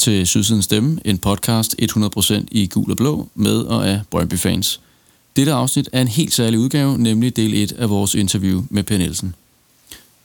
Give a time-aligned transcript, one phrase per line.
[0.00, 4.80] til Sydsidens Stemme, en podcast 100% i gul og blå med og af Brøndby fans.
[5.36, 8.98] Dette afsnit er en helt særlig udgave, nemlig del 1 af vores interview med Per
[8.98, 9.34] Nielsen.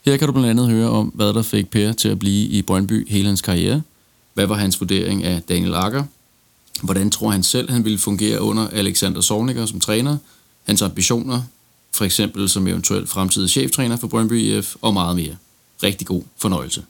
[0.05, 2.61] Her kan du blandt andet høre om, hvad der fik Per til at blive i
[2.61, 3.81] Brøndby hele hans karriere,
[4.33, 6.03] hvad var hans vurdering af Daniel Akker,
[6.81, 10.17] hvordan tror han selv, han ville fungere under Alexander Zorniger som træner,
[10.63, 11.41] hans ambitioner,
[11.91, 15.35] for eksempel som eventuelt fremtidig cheftræner for Brøndby IF, og meget mere.
[15.83, 16.83] Rigtig god fornøjelse.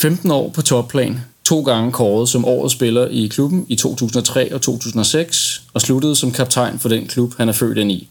[0.00, 4.62] 15 år på topplan, to gange kåret som årets spiller i klubben i 2003 og
[4.62, 8.08] 2006, og sluttede som kaptajn for den klub, han er født ind i.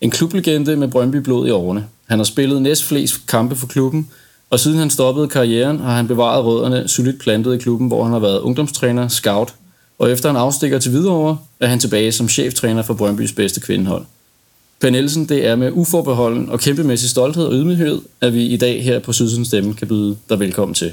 [0.00, 1.86] En klublegende med Brøndby blod i årene.
[2.08, 4.08] Han har spillet næstflest kampe for klubben,
[4.50, 8.12] og siden han stoppede karrieren, har han bevaret rødderne solidt plantet i klubben, hvor han
[8.12, 9.54] har været ungdomstræner, scout,
[9.98, 14.04] og efter en afstikker til Hvidovre, er han tilbage som cheftræner for Brøndbys bedste kvindehold.
[14.80, 18.84] Per Nielsen, det er med uforbeholden og kæmpemæssig stolthed og ydmyghed, at vi i dag
[18.84, 20.92] her på Sydsens Stemme kan byde dig velkommen til.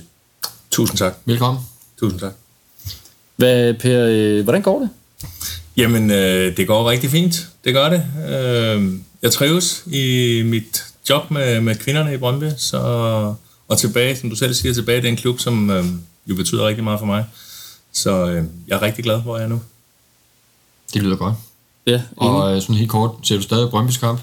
[0.75, 1.13] Tusind tak.
[1.25, 1.63] Velkommen.
[1.99, 2.33] Tusind tak.
[3.35, 4.89] Hvad, per, øh, hvordan går det?
[5.77, 7.47] Jamen, øh, det går rigtig fint.
[7.63, 8.05] Det gør det.
[8.29, 12.77] Øh, jeg trives i mit job med, med kvinderne i Brøndby, så,
[13.67, 15.85] og tilbage, som du selv siger, tilbage det er en klub, som øh,
[16.27, 17.25] jo betyder rigtig meget for mig.
[17.91, 19.61] Så øh, jeg er rigtig glad, hvor jeg er nu.
[20.93, 21.35] Det lyder godt.
[21.87, 24.19] Ja, Og øh, sådan helt kort, ser du stadig Brøndby's kamp?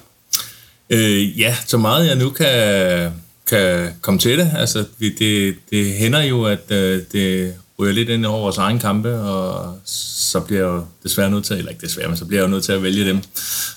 [0.91, 3.12] Øh, ja, så meget jeg nu kan,
[3.47, 4.51] kan komme til det.
[4.57, 8.79] Altså, vi- det, det hænder jo, at øh, det ryger lidt ind over vores egen
[8.79, 12.41] kampe, og så bliver jeg jo desværre nødt til, eller ikke desværre, men så bliver
[12.43, 13.17] jeg jo nødt til at vælge dem.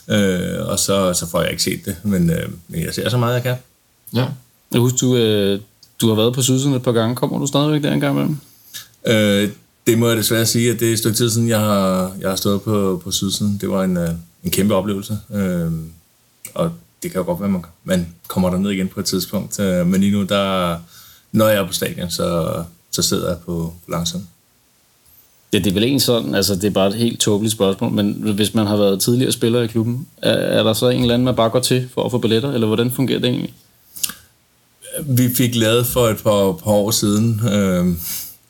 [0.10, 3.18] Øh, og så, så får jeg ikke set det, men, øh, men jeg ser så
[3.18, 3.56] meget, jeg kan.
[4.14, 4.26] Ja.
[4.72, 5.60] Jeg husker, du, øh,
[6.02, 7.16] du har været på Sydsiden et par gange.
[7.16, 8.38] Kommer du stadigvæk der en gang imellem?
[9.08, 9.50] Øh,
[9.88, 12.30] det må jeg desværre sige, at det er et stykke tid siden, jeg har, jeg
[12.30, 13.58] har stået på, på sydsiden.
[13.62, 14.10] Det var en, øh,
[14.44, 15.18] en kæmpe oplevelse.
[15.34, 15.72] Øh,
[16.54, 16.72] og
[17.06, 19.60] det kan jo godt være, man, man kommer der ned igen på et tidspunkt.
[19.60, 20.78] Øh, men lige nu, der,
[21.32, 24.28] når jeg er på stadion, så, så sidder jeg på, langsiden.
[25.54, 28.14] Ja, det er vel egentlig sådan, altså det er bare et helt tåbeligt spørgsmål, men
[28.14, 31.26] hvis man har været tidligere spiller i klubben, er, er der så en eller anden,
[31.26, 33.54] man bare går til for at få billetter, eller hvordan fungerer det egentlig?
[35.06, 37.86] Vi fik lavet for et par, par år siden, øh,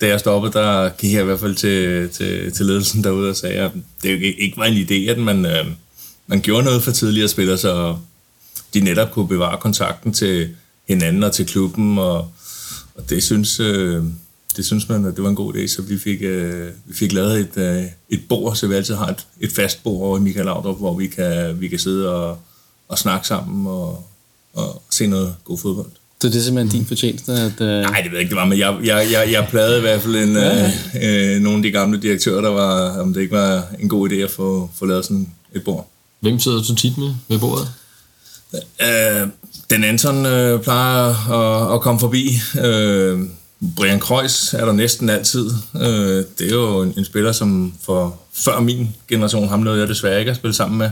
[0.02, 3.36] da jeg stoppede, der gik jeg i hvert fald til, til, til ledelsen derude og
[3.36, 3.72] sagde, at
[4.04, 5.66] det ikke var en idé, at man, øh,
[6.28, 7.96] man gjorde noget for tidligere spillere, så
[8.76, 10.50] de netop kunne bevare kontakten til
[10.88, 12.18] hinanden og til klubben, og,
[12.96, 13.60] og det synes...
[13.60, 14.04] Øh,
[14.58, 17.12] det synes man, at det var en god idé, så vi fik, øh, vi fik
[17.12, 20.22] lavet et, øh, et bord, så vi altid har et, et fast bord over i
[20.22, 22.38] Michael Laudrup, hvor vi kan, vi kan sidde og,
[22.90, 24.08] og snakke sammen og,
[24.54, 25.90] og se noget god fodbold.
[26.22, 27.62] Så det er simpelthen din fortjeneste, at...
[27.62, 29.82] Øh, Nej, det ved jeg ikke, det var, men jeg, jeg, jeg, jeg plagede i
[29.82, 33.36] hvert fald en, øh, øh, nogle af de gamle direktører, der var, om det ikke
[33.36, 35.90] var en god idé at få, få lavet sådan et bord.
[36.20, 37.68] Hvem sidder du så tit med ved bordet?
[38.82, 39.28] Øh,
[39.70, 42.30] den Anton øh, plejer at, at komme forbi.
[42.66, 43.20] Øh,
[43.76, 45.52] Brian Kreuz er der næsten altid.
[45.76, 49.88] Øh, det er jo en, en spiller, som for før min generation, ham nåede jeg
[49.88, 50.90] desværre ikke at spille sammen med.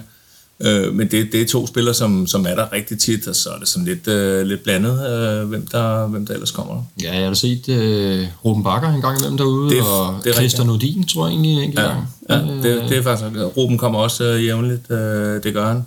[0.60, 3.50] Øh, men det, det er to spillere, som, som er der rigtig tit, og så
[3.50, 6.84] er det sådan lidt, øh, lidt blandet, øh, hvem, der, hvem der ellers kommer.
[7.04, 10.34] Ja, jeg har set uh, Ruben Bakker en gang imellem derude, Det og det er
[10.34, 12.08] Christian Nordin, tror jeg egentlig, en enkelt Ja, gang.
[12.30, 13.26] ja det, det er faktisk...
[13.58, 15.86] Ruben kommer også øh, jævnligt, øh, det gør han.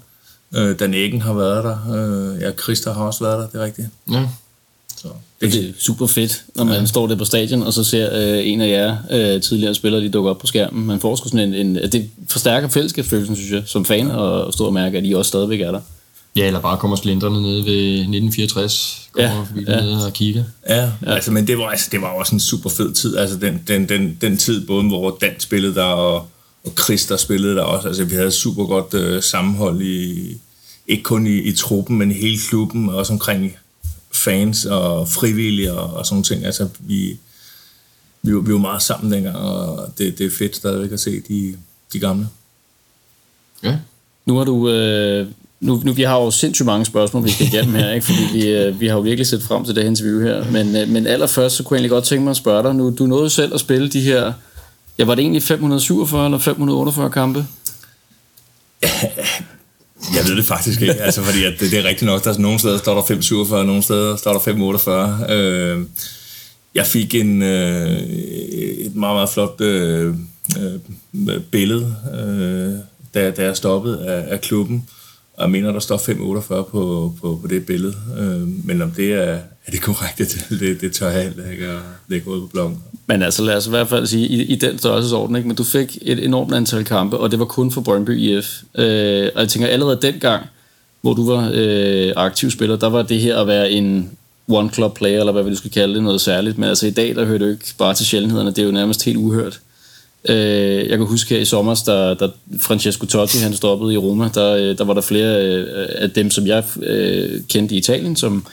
[0.55, 1.95] Øh, Dan Egen har været der.
[2.35, 3.89] Øh, ja, Christa har også været der, det er rigtigt.
[4.13, 4.29] Ja.
[4.97, 5.09] Så,
[5.41, 6.87] Det det, er super fedt, når man ja.
[6.87, 10.09] står der på stadion, og så ser øh, en af jer øh, tidligere spillere, de
[10.09, 10.87] dukker op på skærmen.
[10.87, 11.75] Man får sådan en, en...
[11.93, 15.61] Det forstærker fællesskabsfølelsen, synes jeg, som fan, og stå og mærke, at I også stadigvæk
[15.61, 15.81] er der.
[16.37, 19.73] ja, eller bare kommer slindrende nede ved 1964, kommer Ja, forbi ja.
[19.77, 19.81] ja.
[19.81, 20.45] nede og kigger.
[20.69, 23.17] ja, ja, altså, men det var, altså, det var også en super fed tid.
[23.17, 26.27] Altså, den, den, den, den tid, både hvor Dan spillede der, og,
[26.67, 27.89] og Christa spillede der også.
[27.89, 30.37] Altså, vi havde et super godt øh, sammenhold i,
[30.89, 33.57] ikke kun i, i truppen, men i hele klubben, og også omkring
[34.13, 36.45] fans og frivillige og, og sådan nogle ting.
[36.45, 37.17] Altså, vi,
[38.23, 41.21] vi, var- vi var meget sammen dengang, og det, det er fedt stadigvæk at se
[41.29, 41.57] de,
[41.93, 42.29] de gamle.
[43.63, 43.77] Ja.
[44.27, 44.69] Nu har du...
[44.71, 45.27] Øh,
[45.61, 48.07] nu, nu, vi har jo sindssygt mange spørgsmål, vi skal igennem her, ikke?
[48.07, 50.51] fordi vi, øh, vi har jo virkelig set frem til det her interview her.
[50.51, 52.75] Men, øh, men allerførst, så kunne jeg egentlig godt tænke mig at spørge dig.
[52.75, 54.33] Nu, du nåede selv at spille de her...
[54.99, 57.47] Ja, var det egentlig 547 eller 548 kampe?
[60.17, 62.25] Jeg ved det faktisk ikke, altså, fordi at det, det er rigtigt nok.
[62.25, 65.27] Der er nogle steder står der 547, nogle steder står der 548.
[65.29, 65.87] Øh,
[66.75, 70.15] jeg fik en, øh, et meget, meget flot øh,
[70.59, 72.79] øh, billede, øh,
[73.15, 74.89] da, da jeg stoppede af, af klubben.
[75.37, 77.95] Og jeg mener, der står 548 på, på, på det billede.
[78.19, 80.19] Øh, men om det er, er det korrekt,
[80.51, 81.79] det, det, det tør jeg heller ikke at
[82.09, 82.79] lægge ud på bloggen.
[83.07, 85.49] Men altså lad os i hvert fald sige, i, i den størrelsesorden, ikke?
[85.49, 88.63] men du fik et enormt antal kampe, og det var kun for Brøndby IF.
[88.79, 90.47] Øh, og jeg tænker allerede dengang,
[91.01, 94.11] hvor du var øh, aktiv spiller, der var det her at være en
[94.49, 96.59] one club player, eller hvad vi skal kalde det, noget særligt.
[96.59, 99.05] Men altså i dag, der hører du ikke bare til sjældenhederne, det er jo nærmest
[99.05, 99.61] helt uhørt.
[100.29, 104.31] Øh, jeg kan huske her i sommer, da, da Francesco Totti han stoppede i Roma,
[104.35, 108.17] der, øh, der var der flere øh, af dem, som jeg øh, kendte i Italien,
[108.17, 108.47] som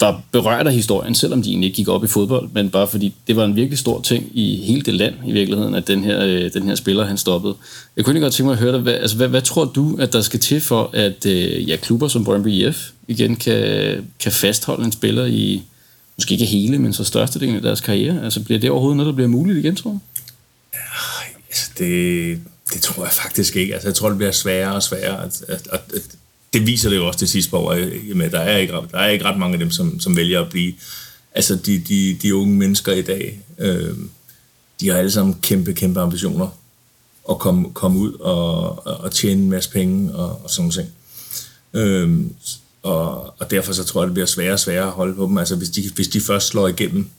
[0.00, 3.14] var berørt af historien, selvom de egentlig ikke gik op i fodbold, men bare fordi
[3.26, 6.24] det var en virkelig stor ting i hele det land i virkeligheden, at den her,
[6.24, 7.54] øh, den her spiller han stoppede.
[7.96, 9.96] Jeg kunne ikke godt tænke mig at høre dig, hvad, altså, hvad, hvad tror du,
[10.00, 13.62] at der skal til for, at øh, ja, klubber som Brøndby IF igen kan,
[14.20, 15.62] kan fastholde en spiller i,
[16.16, 18.24] måske ikke hele, men så største del af deres karriere?
[18.24, 19.98] Altså bliver det overhovedet noget, der bliver muligt igen, tror du?
[21.48, 22.40] Altså, det,
[22.72, 23.74] det tror jeg faktisk ikke.
[23.74, 25.24] Altså, jeg tror, det bliver sværere og sværere.
[25.24, 26.02] At, at, at, at
[26.52, 27.74] det viser det jo også det sidste år,
[28.14, 30.50] med, der, er ikke, der er ikke ret mange af dem, som, som vælger at
[30.50, 30.74] blive.
[31.34, 33.96] Altså, de, de, de unge mennesker i dag, øh,
[34.80, 36.48] de har alle sammen kæmpe, kæmpe ambitioner
[37.30, 40.90] at komme, komme ud og, og tjene en masse penge og, og sådan noget.
[41.72, 42.20] Øh,
[42.82, 45.38] og, og derfor så tror jeg, det bliver sværere og sværere at holde på dem.
[45.38, 47.10] Altså, hvis de, hvis de først slår igennem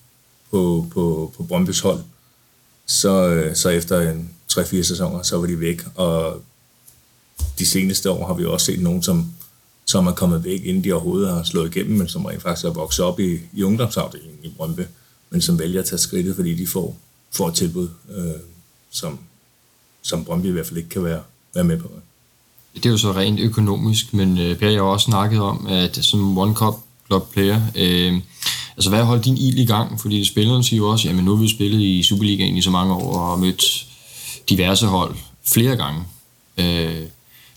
[0.52, 2.04] på, på, på Brøndby's hold, øh,
[2.90, 5.82] så øh, så efter en 3-4 sæsoner, så var de væk.
[5.96, 6.42] Og
[7.60, 9.34] de seneste år har vi også set nogen, som,
[9.86, 12.70] som er kommet væk, inden de overhovedet har slået igennem, men som rent faktisk er
[12.70, 14.82] vokset op i, i ungdomsafdelingen i Brøndby,
[15.30, 16.98] men som vælger at tage skridtet, fordi de får,
[17.32, 18.42] får et tilbud, øh,
[18.92, 19.20] som,
[20.02, 21.22] som Brøndby i hvert fald ikke kan være,
[21.56, 21.92] være med på.
[22.76, 25.96] Det er jo så rent økonomisk, men øh, Per, jeg har også snakket om, at
[25.96, 26.74] som One Cup
[27.08, 28.22] Club player, øh,
[28.80, 30.02] altså hvad holdt din ild i gang?
[30.02, 32.94] Fordi spillerne siger jo også, jamen nu har vi spillet i Superligaen i så mange
[32.94, 33.86] år og mødt
[34.50, 35.16] diverse hold
[35.46, 36.04] flere gange.
[36.58, 37.02] Øh,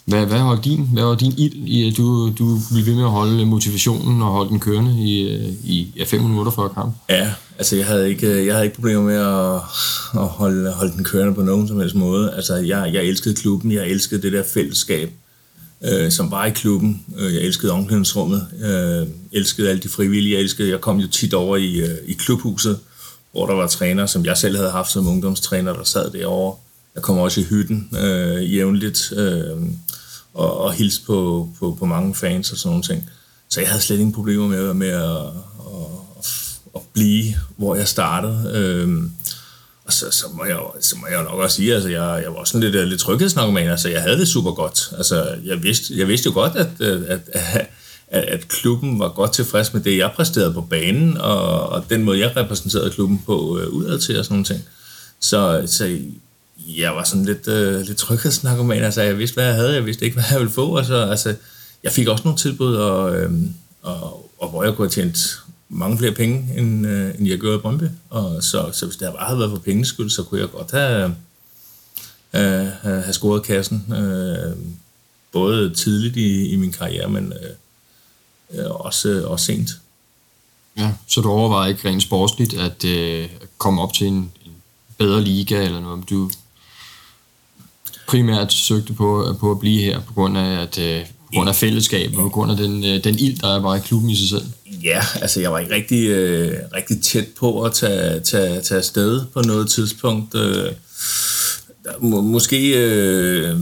[0.04, 3.04] hvad, hvad, holdt din, hvad var din ild i, at du, du blev ved med
[3.04, 6.94] at holde motivationen og holde den kørende i, øh, i ja, 548 kamp?
[7.10, 9.60] Ja, altså jeg havde ikke, jeg havde ikke problemer med at,
[10.22, 12.34] at holde, holde den kørende på nogen som helst måde.
[12.34, 15.12] Altså jeg, jeg elskede klubben, jeg elskede det der fællesskab,
[15.84, 17.04] øh, som var i klubben.
[17.18, 21.34] Øh, jeg elskede omklædningsrummet, jeg elskede alle de frivillige, jeg elskede, jeg kom jo tit
[21.34, 22.78] over i, øh, i klubhuset,
[23.32, 26.56] hvor der var træner, som jeg selv havde haft som ungdomstræner, der sad derovre.
[26.94, 29.12] Jeg kom også i hytten øh, jævnligt.
[29.16, 29.56] Øh,
[30.34, 33.10] og, og hilste på, på, på mange fans og sådan nogle ting.
[33.48, 35.26] Så jeg havde slet ingen problemer med, med at,
[35.66, 36.26] at,
[36.74, 38.52] at blive, hvor jeg startede.
[38.54, 39.02] Øh,
[39.92, 42.44] og så, så, må jeg, så må jeg nok også sige, altså jeg, jeg var
[42.44, 44.92] sådan lidt, øh, lidt tryghedsnarkoman, altså jeg havde det super godt.
[44.98, 47.42] Altså jeg vidste, jeg vidste jo godt, at, øh, at, at,
[48.08, 52.02] at, at klubben var godt tilfreds med det, jeg præsterede på banen, og, og den
[52.04, 54.64] måde, jeg repræsenterede klubben på øh, udad til og sådan nogle ting.
[55.20, 55.98] Så, så
[56.78, 60.04] jeg var sådan lidt, øh, lidt tryghedsnarkoman, altså jeg vidste, hvad jeg havde, jeg vidste
[60.04, 61.34] ikke, hvad jeg ville få, og så, altså,
[61.82, 63.30] jeg fik også nogle tilbud, og, øh,
[63.82, 65.41] og, og hvor jeg kunne have tjent
[65.72, 69.12] mange flere penge, end, øh, end jeg gjorde i Brøndby, og så, så hvis det
[69.12, 71.16] bare havde været for penges skyld, så kunne jeg godt have,
[72.32, 74.56] øh, have scoret kassen, øh,
[75.32, 79.70] både tidligt i, i min karriere, men øh, øh, også, også sent.
[80.76, 83.28] Ja, så du overvejer ikke rent sportsligt at øh,
[83.58, 84.14] komme op til en,
[84.44, 84.52] en
[84.98, 86.30] bedre liga eller noget, du
[88.08, 92.14] primært søgte på, på at blive her, på grund af, at, øh, grund af fællesskabet,
[92.14, 94.44] på grund af den, øh, den ild, der var i klubben i sig selv?
[94.84, 99.24] Ja, altså jeg var ikke rigtig, øh, rigtig tæt på at tage, tage, tage afsted
[99.34, 100.34] på noget tidspunkt.
[100.34, 100.72] Øh,
[102.00, 103.60] må, måske, øh,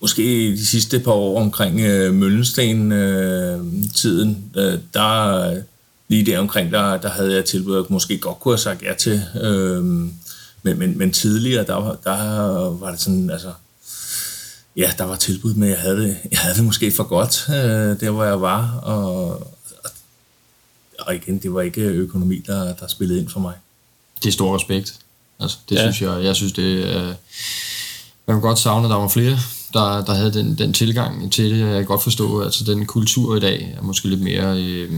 [0.00, 5.62] måske de sidste par år omkring øh, Møllensten-tiden, øh, der
[6.08, 8.82] lige der omkring, der, der havde jeg tilbud, at jeg måske godt kunne have sagt
[8.82, 9.22] ja til.
[9.42, 9.84] Øh,
[10.62, 13.52] men, men, men tidligere, der, var, der var det sådan, altså,
[14.78, 18.00] ja, der var tilbud, men jeg havde det, jeg havde det måske for godt, øh,
[18.00, 19.46] der hvor jeg var, og,
[20.98, 23.54] og igen, det var ikke økonomi, der, der spillede ind for mig.
[24.22, 24.94] Det er stor respekt.
[25.40, 25.80] Altså, det ja.
[25.80, 27.14] synes jeg, jeg synes det øh,
[28.28, 29.38] man kan godt savne, at der var flere,
[29.72, 31.58] der, der havde den, den tilgang til det.
[31.58, 34.58] Jeg kan godt forstå, altså, den kultur i dag er måske lidt mere...
[34.58, 34.92] Øh,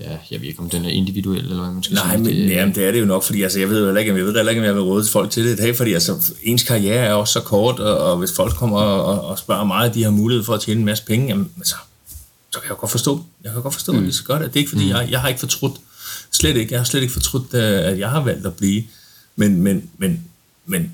[0.00, 2.24] ja, jeg ved ikke, om den er individuel, eller hvad man skal Nej, sige.
[2.24, 4.26] Men, det, jamen, det er det jo nok, fordi altså, jeg ved jo ikke, jeg
[4.26, 6.62] ved heller ikke, om jeg vil råde folk til det i dag, fordi altså, ens
[6.62, 9.94] karriere er også så kort, og, og hvis folk kommer og, og spørger mig, at
[9.94, 11.74] de har mulighed for at tjene en masse penge, jamen, så,
[12.52, 13.98] så kan jeg godt forstå, jeg kan godt forstå, mm.
[13.98, 14.42] at det så godt.
[14.42, 14.90] Det er ikke, fordi mm.
[14.90, 15.74] jeg, jeg har ikke fortrudt,
[16.30, 18.82] slet ikke, jeg har slet ikke fortrudt, øh, at jeg har valgt at blive,
[19.36, 20.24] men, men, men,
[20.66, 20.92] men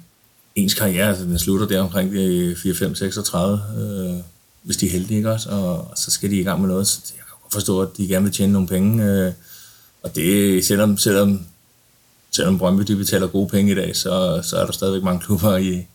[0.55, 2.13] ens karriere, altså, den slutter der omkring
[2.59, 4.23] 4, 5, 36, øh,
[4.63, 5.49] hvis de er heldige, ikke også?
[5.49, 7.01] Og, og så skal de i gang med noget, så
[7.53, 9.05] forstå, at de gerne vil tjene nogle penge.
[9.05, 9.33] Øh,
[10.03, 11.47] og det, selvom, selvom,
[12.31, 15.57] selvom Brøndby de betaler gode penge i dag, så, så er der stadigvæk mange klubber
[15.57, 15.87] i,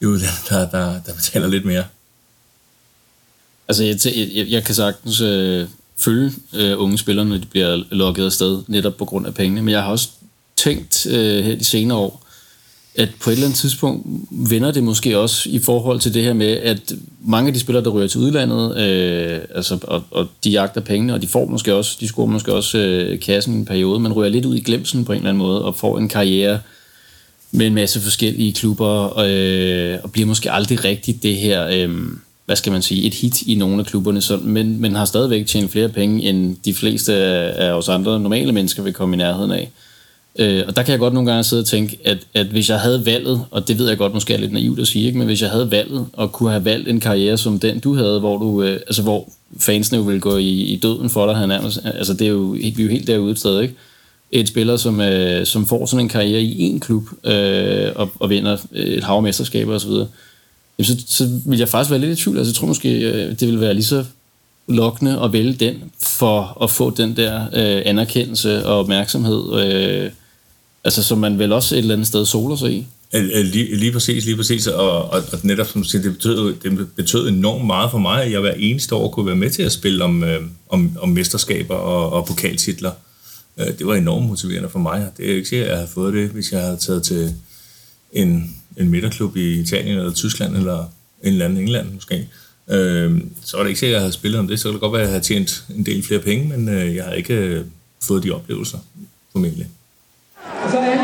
[0.00, 1.84] i udlandet, der, der, der betaler lidt mere.
[3.68, 3.98] Altså, jeg,
[4.34, 8.96] jeg, jeg kan sagtens øh, følge øh, unge spillere, når de bliver lukket afsted, netop
[8.96, 9.62] på grund af pengene.
[9.62, 10.08] Men jeg har også
[10.56, 12.27] tænkt øh, her de senere år,
[12.98, 16.32] at på et eller andet tidspunkt vender det måske også i forhold til det her
[16.32, 16.92] med, at
[17.24, 21.14] mange af de spillere, der ryger til udlandet, øh, altså, og, og de jagter pengene,
[21.14, 24.12] og de får måske også, de scorer måske også øh, kassen i en periode, man
[24.12, 26.60] ryger lidt ud i glemsen på en eller anden måde, og får en karriere
[27.50, 31.90] med en masse forskellige klubber, øh, og bliver måske aldrig rigtigt det her, øh,
[32.46, 35.46] hvad skal man sige, et hit i nogle af klubberne, så, men, men har stadigvæk
[35.46, 39.18] tjent flere penge, end de fleste af, af os andre normale mennesker vil komme i
[39.18, 39.62] nærheden af.
[39.62, 39.87] Øh,
[40.38, 42.80] Øh, og der kan jeg godt nogle gange sidde og tænke, at, at hvis jeg
[42.80, 45.18] havde valget, og det ved jeg godt måske er lidt naivt at sige, ikke?
[45.18, 48.20] men hvis jeg havde valget og kunne have valgt en karriere som den, du havde,
[48.20, 51.48] hvor, du, øh, altså, hvor fansene jo ville gå i, i døden for dig, havde
[51.48, 53.74] nærmest, altså det er jo, vi er jo helt derude et sted, ikke?
[54.32, 58.30] Et spiller, som, øh, som får sådan en karriere i én klub, øh, og, og
[58.30, 59.90] vinder øh, et hav mesterskaber osv.,
[60.82, 62.38] så, så vil jeg faktisk være lidt i tvivl.
[62.38, 64.04] Altså, jeg tror måske, øh, det ville være lige så
[64.68, 70.10] lokkende at vælge den, for at få den der øh, anerkendelse og opmærksomhed, øh,
[70.84, 72.86] Altså, som man vel også et eller andet sted soler sig i.
[73.14, 74.66] Øh, øh, lige, lige præcis, lige præcis.
[74.66, 78.22] Og, og, og netop som du siger, det betød, det betød enormt meget for mig,
[78.22, 81.08] at jeg hver eneste år kunne være med til at spille om, øh, om, om
[81.08, 82.92] mesterskaber og, og pokaltitler.
[83.58, 85.10] Øh, det var enormt motiverende for mig.
[85.16, 87.34] Det er ikke sikkert, at jeg havde fået det, hvis jeg havde taget til
[88.12, 90.78] en, en midterklub i Italien eller Tyskland eller
[91.22, 92.28] en eller anden England måske.
[92.70, 94.60] Øh, så var det ikke sikkert, at jeg havde spillet om det.
[94.60, 96.94] Så kunne det godt være, at jeg havde tjent en del flere penge, men øh,
[96.94, 97.64] jeg har ikke øh,
[98.02, 98.78] fået de oplevelser
[99.32, 99.66] formentlig.
[100.70, 100.98] Så er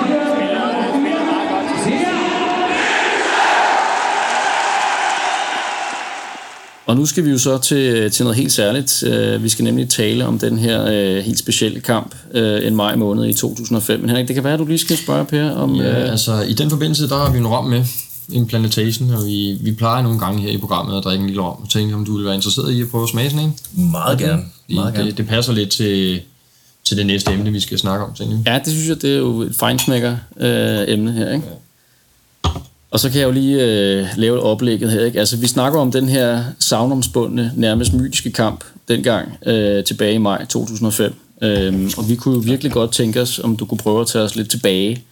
[6.87, 9.03] Og nu skal vi jo så til, til noget helt særligt.
[9.03, 12.97] Øh, vi skal nemlig tale om den her øh, helt specielle kamp øh, en maj
[12.97, 14.01] måned i 2005.
[14.01, 15.75] Men Henrik, det kan være, at du lige skal spørge Per om...
[15.75, 17.85] Ja, altså i den forbindelse, der har vi en rom med,
[18.29, 21.57] Implantation, og vi, vi plejer nogle gange her i programmet at drikke en lille rom.
[21.63, 23.55] Jeg tænkte, om du ville være interesseret i at prøve at smage sådan en?
[23.91, 24.43] Meget gerne.
[24.69, 25.11] Meget det, gerne.
[25.11, 26.21] Det, det passer lidt til,
[26.85, 28.15] til det næste emne, vi skal snakke om.
[28.15, 31.47] Tænker Ja, det synes jeg, det er jo et fejnsmækker øh, emne her, ikke?
[31.47, 32.51] Ja.
[32.91, 35.05] Og så kan jeg jo lige øh, lave oplægget her.
[35.05, 35.19] Ikke?
[35.19, 40.45] Altså, vi snakker om den her savnomsbundne, nærmest mytiske kamp dengang øh, tilbage i maj
[40.45, 41.15] 2005.
[41.43, 44.25] Øhm, og vi kunne jo virkelig godt tænke os, om du kunne prøve at tage
[44.25, 45.05] os lidt tilbage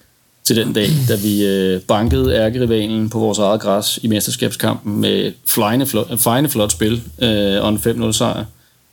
[0.45, 5.33] til den dag, da vi øh, bankede ærkerivalen på vores eget græs i mesterskabskampen med
[5.47, 8.45] flyende flot, flyende flot spil øh, og en 5-0 sejr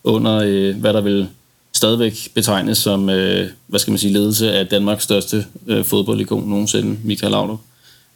[0.03, 1.27] under, øh, hvad der vil
[1.73, 6.97] stadigvæk betegnes som, øh, hvad skal man sige, ledelse af Danmarks største øh, fodboldikon nogensinde,
[7.03, 7.59] Michael Laudrup.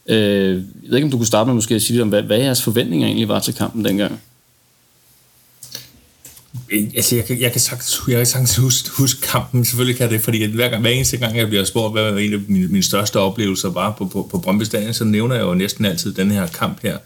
[0.08, 0.50] Øh,
[0.84, 2.38] jeg ved ikke, om du kunne starte med måske at sige lidt om, hvad, hvad
[2.38, 4.22] jeres forventninger egentlig var til kampen dengang?
[6.95, 10.22] Altså, jeg kan, jeg kan sagtens, jeg kan sagtens huske, huske kampen, selvfølgelig kan det,
[10.22, 13.19] fordi hver, gang, hver eneste gang, jeg bliver spurgt, hvad en af mine, mine største
[13.19, 16.48] oplevelser var på, på, på Brøndby Stadion, så nævner jeg jo næsten altid den her
[16.48, 16.98] kamp her.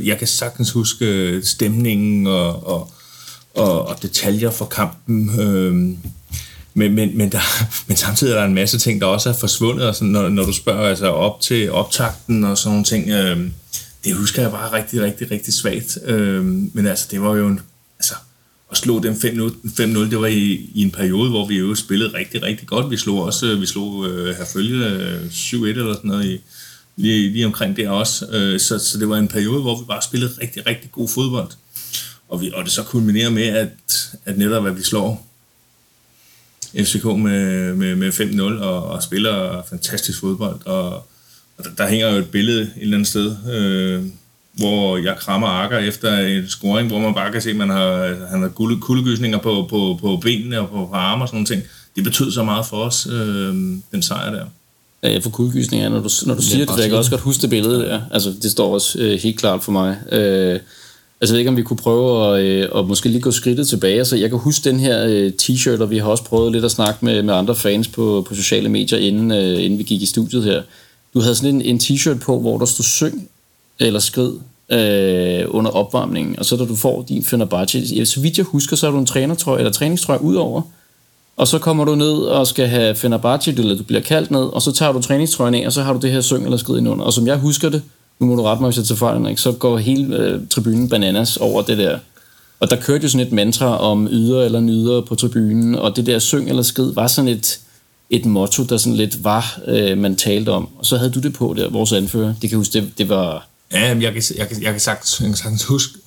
[0.00, 2.92] Jeg kan sagtens huske øh, stemningen og, og,
[3.54, 5.40] og, og detaljer for kampen.
[5.40, 5.74] Øh,
[6.74, 7.40] men, men, men, der,
[7.88, 10.44] men samtidig er der en masse ting, der også er forsvundet, og sådan, når, når
[10.44, 13.50] du spørger altså op til optakten og sådan nogle ting, øh,
[14.04, 15.98] det husker jeg bare rigtig, rigtig, rigtig svagt.
[16.04, 17.60] Øh, men altså, det var jo en,
[18.68, 22.42] og slå dem 5-0, det var i, i en periode, hvor vi jo spillede rigtig,
[22.42, 22.90] rigtig godt.
[22.90, 26.40] Vi slog også, øh, vi slog øh, herfølge øh, 7-1 eller sådan noget i,
[26.96, 28.26] lige, lige omkring der også.
[28.26, 31.50] Øh, så, så det var en periode, hvor vi bare spillede rigtig, rigtig god fodbold.
[32.28, 33.70] Og, vi, og det så kulminerer med, at,
[34.24, 35.26] at netop at vi slår
[36.78, 40.66] FCK med, med, med 5-0 og, og spiller fantastisk fodbold.
[40.66, 40.92] Og,
[41.56, 44.04] og der, der hænger jo et billede et eller andet sted, øh,
[44.56, 48.16] hvor jeg krammer Akker efter en scoring, hvor man bare kan se, at man har,
[48.30, 48.48] han har
[48.80, 51.62] kuldegysninger på, på, på benene og på, på arme og sådan nogle ting.
[51.96, 53.54] Det betød så meget for os, øh,
[53.92, 54.44] den sejr der.
[55.02, 57.42] Ja, jeg får kuldegysninger, når du, når du siger det, jeg kan også godt huske
[57.42, 58.00] det billede der.
[58.10, 59.96] Altså, det står også øh, helt klart for mig.
[60.12, 60.60] Øh,
[61.20, 63.68] Altså, jeg ved ikke, om vi kunne prøve at, øh, at måske lige gå skridtet
[63.68, 63.98] tilbage.
[63.98, 66.70] Altså, jeg kan huske den her øh, t-shirt, og vi har også prøvet lidt at
[66.70, 70.06] snakke med, med andre fans på, på sociale medier, inden, øh, inden vi gik i
[70.06, 70.62] studiet her.
[71.14, 73.28] Du havde sådan en, en t-shirt på, hvor der stod syng
[73.80, 74.32] eller skrid
[74.70, 78.86] øh, under opvarmningen, og så da du får din Fenerbahce, så vidt jeg husker, så
[78.86, 80.62] har du en trænertrøje eller træningstrøje udover,
[81.36, 84.62] og så kommer du ned og skal have Fenerbahce, eller du bliver kaldt ned, og
[84.62, 87.04] så tager du træningstrøjen af, og så har du det her syng eller skrid under.
[87.04, 87.82] Og som jeg husker det,
[88.18, 89.40] nu må du rette mig, hvis jeg tager fejl, ikke?
[89.40, 91.98] så går hele øh, tribunen bananas over det der.
[92.60, 96.06] Og der kørte jo sådan et mantra om yder eller nyder på tribunen, og det
[96.06, 97.60] der syng eller skrid var sådan et,
[98.10, 100.68] et motto, der sådan lidt var, øh, man talte om.
[100.78, 102.34] Og så havde du det på der, vores anfører.
[102.42, 103.46] Det kan huske, det, det var...
[103.74, 105.98] Ja, jeg kan, jeg kan, jeg kan sagtens, jeg kan sagtens øh, huske,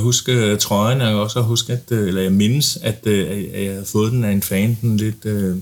[0.00, 3.72] huske trøjen, og jeg kan også huske, at, øh, eller jeg mindes, at, at jeg
[3.72, 5.56] havde fået den af en fan, den lidt, øh,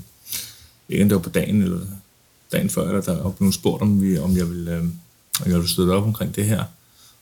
[0.88, 1.80] ikke det var på dagen, eller
[2.52, 4.84] dagen før, eller der blev spurgt, om, vi, om jeg ville, øh,
[5.40, 6.58] og jeg ville støtte op omkring det her.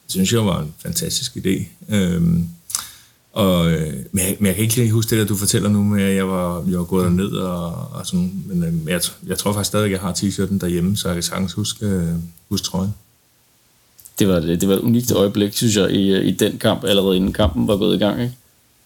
[0.04, 1.64] Det synes jeg var en fantastisk idé.
[1.94, 2.44] Øhm, øh,
[3.32, 3.64] Og,
[4.12, 6.16] men, jeg, men jeg kan ikke lige huske det, der du fortæller nu med, at
[6.16, 8.42] jeg var, jeg var gået ned og, og sådan.
[8.46, 11.22] Men øh, jeg, jeg tror faktisk stadig, at jeg har t-shirten derhjemme, så jeg kan
[11.22, 12.14] sagtens huske, øh,
[12.48, 12.94] huske trøjen.
[14.18, 17.32] Det var, det var et unikt øjeblik, synes jeg, i, i den kamp, allerede inden
[17.32, 18.20] kampen var gået i gang.
[18.22, 18.34] Ikke?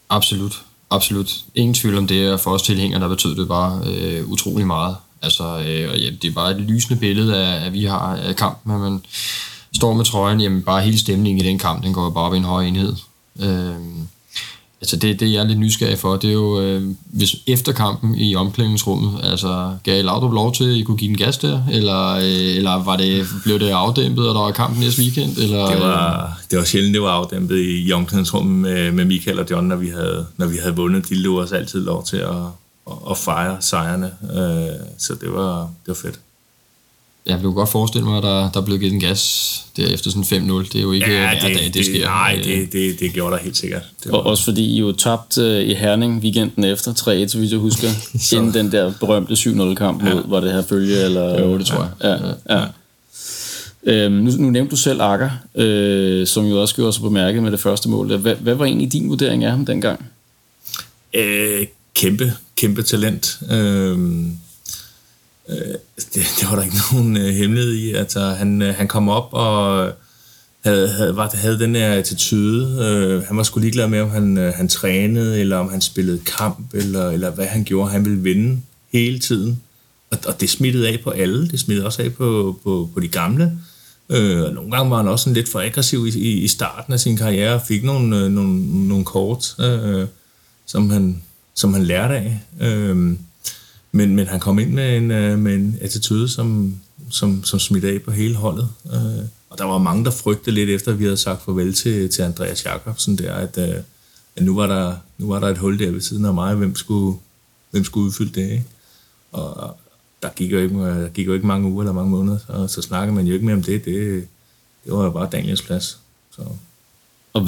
[0.09, 0.63] Absolut.
[0.91, 1.37] Absolut.
[1.55, 4.97] Ingen tvivl om det, og for os tilhængere, der betød det bare øh, utrolig meget.
[5.23, 8.73] Altså, øh, ja, det er bare et lysende billede af, at vi har af kampen,
[8.73, 9.03] at man
[9.75, 12.37] står med trøjen, jamen bare hele stemningen i den kamp, den går bare op i
[12.37, 12.97] en høj enhed.
[13.41, 13.75] Øh,
[14.87, 18.15] altså det, det jeg er lidt nysgerrig for, det er jo, øh, hvis efter kampen
[18.15, 22.15] i omklædningsrummet, altså gav Laudrup lov til, at I kunne give den gas der, eller,
[22.15, 25.37] øh, eller var det, blev det afdæmpet, og der var kampen næste weekend?
[25.37, 29.41] Eller, det, var, det var sjældent, det var afdæmpet i, i omklædningsrummet med, med Michael
[29.41, 31.09] og John, når vi havde, når vi havde vundet.
[31.09, 32.37] De lå os altid lov til at,
[32.91, 36.21] at, at fejre sejrene, øh, så det var, det var fedt
[37.27, 40.49] jeg kan godt forestille mig, at der, der blev givet en gas der efter sådan
[40.49, 40.63] 5-0.
[40.63, 42.07] Det er jo ikke ja, det, dag, det, det sker.
[42.07, 43.83] Nej, det, det, det gjorde der helt sikkert.
[44.05, 44.19] Det var...
[44.19, 47.59] Og også fordi I jo tabt uh, i Herning weekenden efter 3-1, så vidt jeg
[47.59, 47.89] husker,
[48.37, 50.21] inden den der berømte 7-0-kamp mod, ja.
[50.27, 51.05] var det her følge?
[51.05, 51.91] Eller, jo, det tror jeg.
[52.03, 52.61] Ja, ja.
[52.61, 52.67] ja.
[53.87, 57.53] Øhm, nu, nu nævnte du selv Akker, øh, som jo også gjorde sig bemærket med
[57.53, 58.17] det første mål.
[58.17, 60.07] Hvad, hvad var egentlig din vurdering af ham dengang?
[61.15, 63.39] Øh, kæmpe, kæmpe talent.
[63.51, 63.99] Øh,
[65.49, 67.93] øh, det, det var der ikke nogen øh, hemmelighed i.
[67.93, 69.93] Altså, han, øh, han kom op og
[70.65, 72.85] havde, havde, var, havde den her attitude.
[72.85, 76.19] Øh, han var sgu ligeglad med, om han, øh, han trænede, eller om han spillede
[76.19, 77.91] kamp, eller, eller hvad han gjorde.
[77.91, 78.61] Han ville vinde
[78.93, 79.63] hele tiden.
[80.11, 81.49] Og, og det smittede af på alle.
[81.49, 83.59] Det smittede også af på, på, på de gamle.
[84.11, 86.93] Øh, og nogle gange var han også sådan lidt for aggressiv i, i, i starten
[86.93, 90.07] af sin karriere, og fik nogle, øh, nogle, nogle kort, øh,
[90.67, 91.23] som, han,
[91.55, 92.41] som han lærte af.
[92.61, 93.17] Øh,
[93.97, 96.77] men, men han kom ind med en, øh, med en attitude, som,
[97.11, 98.69] som, som smittede af på hele holdet.
[98.87, 102.11] Øh, og der var mange, der frygtede lidt efter, at vi havde sagt farvel til,
[102.11, 103.75] til Andreas Jacobsen der, at, øh,
[104.37, 106.75] at nu, var der, nu var der et hul der ved siden af mig, hvem
[106.75, 107.19] skulle,
[107.71, 108.65] hvem skulle udfylde det, ikke?
[109.33, 109.77] Og
[110.23, 112.71] der gik, jo ikke, øh, der gik jo ikke mange uger eller mange måneder, og
[112.71, 113.85] så snakkede man jo ikke mere om det.
[113.85, 114.27] Det,
[114.85, 115.99] det var jo bare Daniels plads.
[116.31, 116.43] Så
[117.37, 117.43] og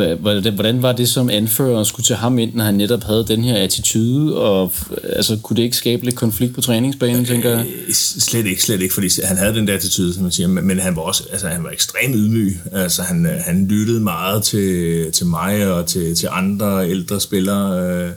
[0.51, 3.45] hvordan var det som anfører at skulle til ham ind, når han netop havde den
[3.45, 4.39] her attitude?
[4.39, 4.73] Og,
[5.03, 7.67] altså, kunne det ikke skabe lidt konflikt på træningsbanen, tænker jeg?
[7.87, 10.79] Øh, slet ikke, slet ikke, fordi han havde den der attitude, som man siger, men
[10.79, 12.61] han var også altså, han var ekstremt ydmyg.
[12.73, 17.81] Altså, han, han lyttede meget til, til mig og til, til andre ældre spillere.
[17.83, 18.11] Øh,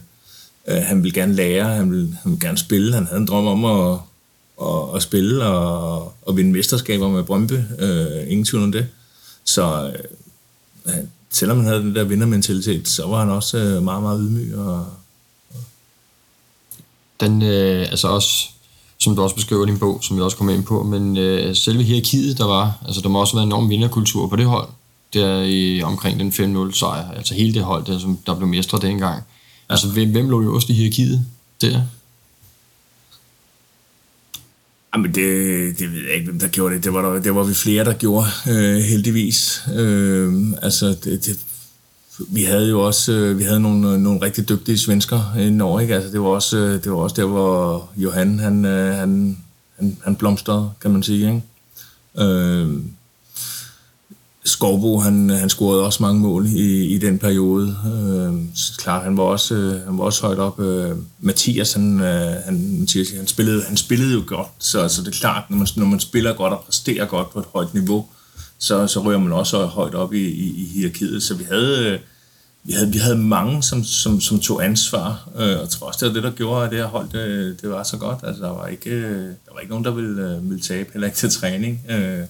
[0.67, 2.93] øh, han ville gerne lære, han ville, han ville gerne spille.
[2.93, 3.99] Han havde en drøm om at,
[4.61, 7.53] at, at spille og, og vinde mesterskaber med Brøndby.
[8.27, 8.85] ingen tvivl om det.
[9.45, 9.91] Så
[11.31, 14.55] selvom han havde den der vindermentalitet, så var han også øh, meget, meget ydmyg.
[14.57, 14.85] Og, og
[17.19, 18.49] den, øh, altså også,
[18.97, 21.55] som du også beskriver i din bog, som jeg også kommer ind på, men øh,
[21.55, 24.67] selve hierarkiet, der var, altså der må også være en enorm vinderkultur på det hold,
[25.13, 26.29] der i, omkring den
[26.69, 29.15] 5-0 sejr, altså hele det hold, der, som der blev mestre dengang.
[29.15, 29.21] Ja.
[29.69, 31.25] Altså hvem, hvem lå også i hierarkiet
[31.61, 31.81] der?
[34.93, 36.83] Ah, Jamen, det, det ved jeg ikke, hvem der gjorde det.
[36.83, 39.63] Det var, der, det var vi flere, der gjorde, øh, heldigvis.
[39.75, 41.39] Øh, altså, det, det,
[42.29, 45.81] vi havde jo også øh, vi havde nogle, øh, nogle rigtig dygtige svensker i Norge,
[45.81, 45.95] ikke?
[45.95, 49.37] Altså, det var også, øh, det var også der, hvor Johan, han, øh, han,
[49.79, 51.41] han, han blomstrede, kan man sige, ikke?
[52.31, 52.69] Øh,
[54.45, 57.75] Skorbo, han, han scorede også mange mål i, i den periode.
[57.85, 58.33] Øh,
[58.77, 60.59] klart, han var også, øh, han var også højt op.
[60.59, 65.07] Øh, Mathias, han, øh, han, Mathias, han, spillede, han spillede jo godt, så, så det
[65.07, 68.05] er klart, når man, når man spiller godt og præsterer godt på et højt niveau,
[68.59, 71.23] så, så rører man også højt op i, i, i hierarkiet.
[71.23, 71.99] Så vi havde, øh,
[72.63, 76.13] vi havde, vi havde mange, som, som, som tog ansvar, øh, og trods det var
[76.13, 78.19] det, der gjorde, at det her hold, det, det var så godt.
[78.23, 81.07] Altså, der var ikke, øh, der var ikke nogen, der ville, øh, ville tabe, heller
[81.07, 81.81] ikke til træning.
[81.89, 82.25] Øh,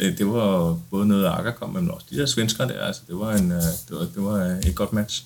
[0.00, 3.02] det, det var både noget, Akker kom med, men også de der svenskere der, altså
[3.08, 5.22] det var, en, øh, det var, det var et godt match.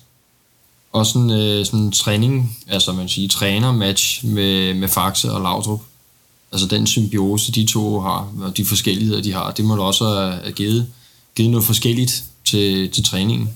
[0.91, 5.81] Og sådan, øh, sådan en træning, altså man siger træner-match med, med Faxe og Laudrup.
[6.51, 10.05] Altså den symbiose, de to har, og de forskelligheder, de har, det må da også
[10.43, 10.87] have givet,
[11.35, 13.49] givet noget forskelligt til, til træningen.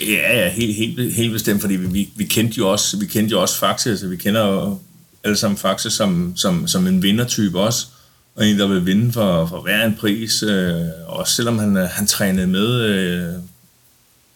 [0.00, 3.32] Ja, ja helt, helt, helt bestemt, fordi vi, vi, vi, kendte jo også, vi kendte
[3.32, 4.78] jo også Faxe, altså vi kender jo
[5.24, 7.86] alle sammen Faxe som, som, som en vindertype også
[8.34, 11.88] og en, der vil vinde for, for hver en pris, øh, også selvom han, øh,
[11.88, 13.34] han trænede med, øh,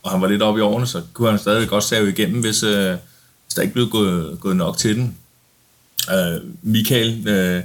[0.03, 2.63] og han var lidt oppe i årene, så kunne han stadig godt save igennem, hvis,
[2.63, 2.91] øh,
[3.45, 5.17] hvis der ikke blev gået, gået nok til den.
[6.13, 7.63] Øh, Michael, øh,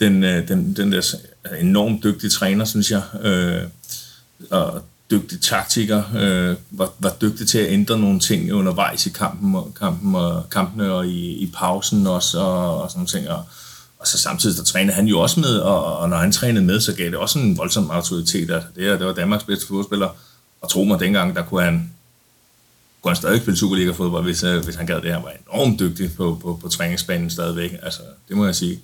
[0.00, 1.14] den, øh, den, den der
[1.60, 3.62] enormt dygtige træner, synes jeg, øh,
[4.50, 9.54] og dygtig taktiker, øh, var, var dygtig til at ændre nogle ting undervejs i kampen,
[9.54, 13.28] og, kampen og, kampene og i, i pausen også, og, og sådan nogle ting.
[13.28, 13.44] Og,
[13.98, 16.80] og så samtidig, der trænede han jo også med, og, og når han trænede med,
[16.80, 18.50] så gav det også en voldsom autoritet.
[18.50, 20.08] Altså, det, det var Danmarks bedste fodspiller,
[20.60, 21.90] og tro mig, dengang, der kunne han
[23.02, 25.12] kunne han stadig spille Superliga-fodbold, hvis, øh, hvis han gad det.
[25.12, 28.80] Han var enormt dygtig på, på, på træningsbanen stadigvæk, altså, det må jeg sige.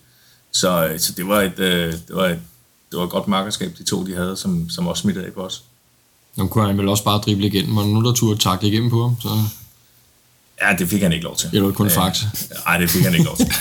[0.53, 2.40] Så, øh, så det, var et, øh, det, var et,
[2.90, 5.40] det var et godt markedskab, de to de havde, som, som også smittede af på
[5.40, 5.62] os.
[6.37, 9.03] Nu kunne han vel også bare drible igennem, og nu der turde takle igennem på
[9.03, 9.29] ham, så...
[10.62, 11.50] Ja, det fik han ikke lov til.
[11.52, 12.26] Eller kun faxe.
[12.66, 13.46] Nej, det fik han ikke lov til.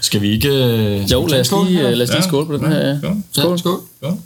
[0.00, 0.48] Skal vi ikke...
[0.48, 1.66] øh, Jo, lad os skål?
[1.66, 2.78] lige, øh, lad os lige skåle på den her.
[2.86, 3.22] Ja, Skål.
[3.32, 3.58] Skål.
[3.58, 3.80] skål.
[4.02, 4.16] Skål.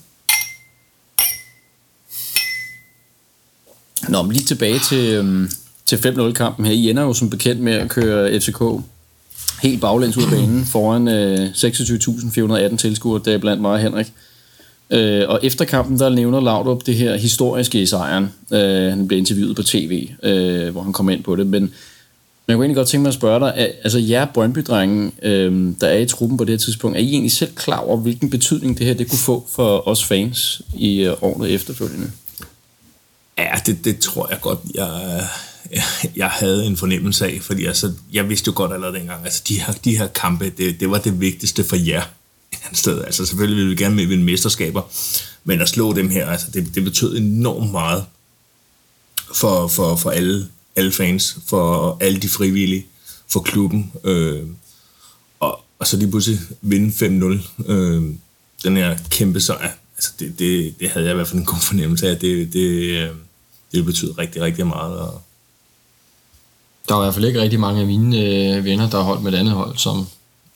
[4.09, 5.51] Nå, men lige tilbage til, øhm,
[5.87, 6.73] til 5-0-kampen her.
[6.73, 8.63] I ender jo som bekendt med at køre FCK
[9.63, 11.51] helt baglæns ud af banen foran øh,
[12.71, 14.13] 26.418 tilskuere, der er blandt mig og Henrik.
[14.93, 18.33] Øh, og efter kampen, der nævner Laudrup det her historiske i sejren.
[18.53, 21.47] Øh, han blev interviewet på tv, øh, hvor han kom ind på det.
[21.47, 21.73] Men
[22.47, 25.89] men jeg kunne egentlig godt tænke mig at spørge dig, altså jer Brøndby-drenge, øh, der
[25.89, 28.79] er i truppen på det her tidspunkt, er I egentlig selv klar over, hvilken betydning
[28.79, 32.11] det her det kunne få for os fans i øh, året efterfølgende?
[33.39, 35.21] Ja, det, det tror jeg godt, jeg,
[36.17, 39.61] jeg havde en fornemmelse af, fordi altså, jeg vidste jo godt allerede dengang, altså de
[39.61, 42.03] her, de her kampe, det, det var det vigtigste for jer
[42.53, 43.05] et andet sted.
[43.05, 44.83] Altså selvfølgelig ville vi gerne med vinde mesterskaber,
[45.45, 48.05] men at slå dem her, altså det, det betød enormt meget
[49.35, 52.87] for, for, for alle, alle fans, for alle de frivillige,
[53.29, 53.93] for klubben.
[54.05, 54.43] Øh,
[55.41, 57.73] og, og så lige pludselig vinde 5-0.
[57.73, 58.03] Øh,
[58.65, 59.71] den her kæmpe sejr.
[59.97, 62.19] Altså det, det, det havde jeg i hvert fald en god fornemmelse af.
[62.19, 63.13] Det, det, øh, det
[63.73, 64.99] det betyder rigtig, rigtig meget.
[64.99, 65.23] Og,
[66.89, 69.23] Der var i hvert fald ikke rigtig mange af mine øh, venner, der har holdt
[69.23, 70.07] med et andet hold, som,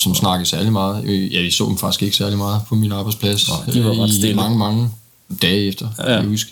[0.00, 1.04] som snakkede særlig meget.
[1.04, 3.90] Øh, Ja, vi så dem faktisk ikke særlig meget på min arbejdsplads Nej, de var
[3.90, 4.34] ret øh, i stille.
[4.36, 4.90] mange, mange
[5.42, 6.10] dage efter, ja.
[6.12, 6.50] jeg kan huske.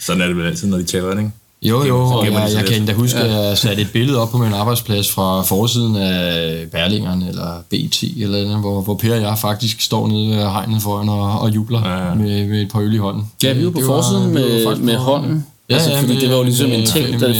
[0.00, 1.30] sådan er det vel altid, når de taber, ikke?
[1.62, 4.38] Jo, jo, og jeg, jeg kan endda huske, at jeg satte et billede op på
[4.38, 9.38] min arbejdsplads fra forsiden af Berlingeren eller BT eller noget, hvor, hvor Per og jeg
[9.38, 12.14] faktisk står nede ved hegnet foran og, og jubler Ja, ja.
[12.14, 13.30] Med, med et par øl i hånden.
[13.42, 15.46] Ja, vi var på Det forsiden var med, faktisk med hånden.
[15.70, 17.34] Ja, altså, ja, fordi med- det var jo ligesom en med- ting, da med-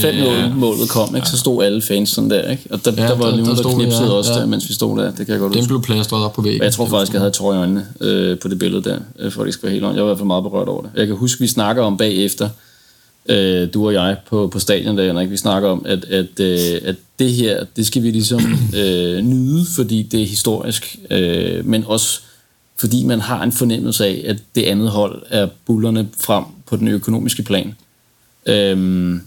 [0.52, 2.62] 5-0-målet kom, ikke, så stod alle fans sådan der, ikke?
[2.70, 4.38] Og der, Ja, der var der- nogen, der der, vi, knipsede ja, også ja.
[4.38, 5.04] der, mens vi stod der.
[5.06, 5.68] Det kan jeg godt Den huske.
[5.68, 6.60] blev plastret op på væggen.
[6.60, 9.32] Og jeg tror faktisk, jeg havde tår i øjnene øh, på det billede der, øh,
[9.32, 9.96] for det skal være helt ordentligt.
[9.98, 10.90] Jeg var i hvert fald meget berørt over det.
[10.96, 12.48] Jeg kan huske, vi snakker om bagefter,
[13.28, 16.58] øh, du og jeg på, på stadion der, Henrik, vi snakker om, at, at, øh,
[16.84, 18.40] at det her, det skal vi ligesom
[18.82, 22.20] øh, nyde, fordi det er historisk, øh, men også
[22.78, 26.88] fordi man har en fornemmelse af, at det andet hold er bullerne frem på den
[26.88, 27.74] økonomiske plan.
[28.48, 29.20] Øhm,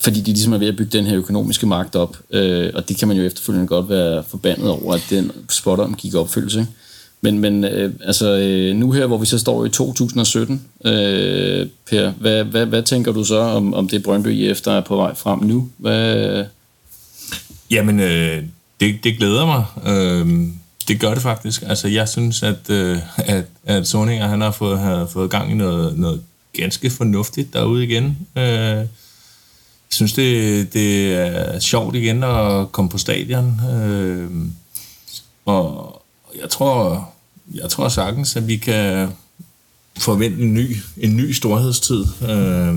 [0.00, 2.96] fordi de ligesom er ved at bygge den her økonomiske magt op, øh, og det
[2.96, 6.60] kan man jo efterfølgende godt være forbandet over, at den spot om gik i opfyldelse.
[6.60, 6.72] Ikke?
[7.20, 12.10] Men, men øh, altså, øh, nu her, hvor vi så står i 2017, øh, Per,
[12.10, 15.14] hvad, hvad, hvad tænker du så om, om det Brøndby IF, der er på vej
[15.14, 15.68] frem nu?
[15.76, 16.44] Hvad,
[17.70, 18.42] Jamen, øh,
[18.80, 19.64] det, det glæder mig.
[19.86, 20.48] Øh,
[20.88, 21.62] det gør det faktisk.
[21.66, 25.54] Altså, jeg synes, at, øh, at, at Soninger, han har fået, har fået gang i
[25.54, 28.18] noget, noget ganske fornuftigt derude igen.
[28.36, 28.44] Øh,
[29.90, 33.60] jeg synes, det, det er sjovt igen at komme på stadion.
[33.70, 34.30] Øh,
[35.44, 36.02] og
[36.40, 37.08] jeg tror,
[37.54, 39.08] jeg tror sagtens, at vi kan
[39.98, 42.76] forvente en ny, en ny storhedstid øh,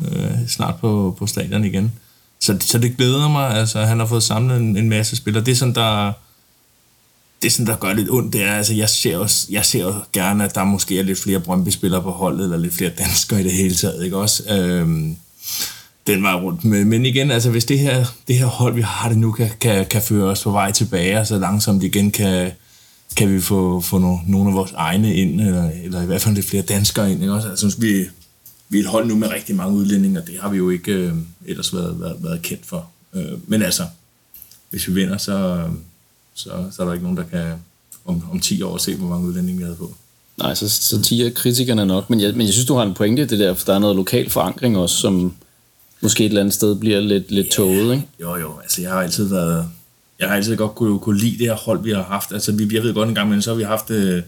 [0.00, 1.92] øh, snart på, på stadion igen.
[2.40, 3.50] Så, så det glæder mig.
[3.50, 5.44] Altså, han har fået samlet en, en masse spillere.
[5.44, 6.12] Det er sådan, der
[7.42, 10.00] det sådan, der gør lidt ondt, det er, altså, jeg ser, også, jeg ser også
[10.12, 13.44] gerne, at der måske er lidt flere Brøndby-spillere på holdet, eller lidt flere danskere i
[13.44, 14.42] det hele taget, ikke også?
[14.54, 15.16] Øhm,
[16.06, 16.64] den var rundt.
[16.64, 19.50] Men, men igen, altså, hvis det her, det her hold, vi har det nu, kan,
[19.60, 22.50] kan, kan føre os på vej tilbage, og så langsomt igen kan,
[23.16, 26.34] kan vi få, få no, nogle af vores egne ind, eller, eller i hvert fald
[26.34, 27.48] lidt flere danskere ind, ikke også?
[27.48, 28.06] Altså, synes, vi,
[28.68, 30.92] vi er et hold nu med rigtig mange udlændinge, og det har vi jo ikke
[30.92, 31.14] øh,
[31.46, 32.86] ellers været, været, været kendt for.
[33.14, 33.82] Øh, men altså,
[34.70, 35.78] hvis vi vinder, så, øhm,
[36.34, 37.54] så, så er der ikke nogen, der kan
[38.04, 39.94] om, om 10 år se, hvor mange udlændinge vi havde på.
[40.38, 43.22] nej, så, så tiger kritikerne nok, men jeg, men jeg synes, du har en pointe
[43.22, 45.34] i det der, for der er noget lokal forankring også, som
[46.00, 48.06] måske et eller andet sted bliver lidt, lidt tåget, ikke?
[48.20, 49.68] Jo, jo, altså jeg har altid været...
[50.18, 52.32] Jeg har altid godt kunne, kunne lide det her hold, vi har haft.
[52.32, 54.22] Altså, vi, jeg ved godt en gang, men så har vi haft øh,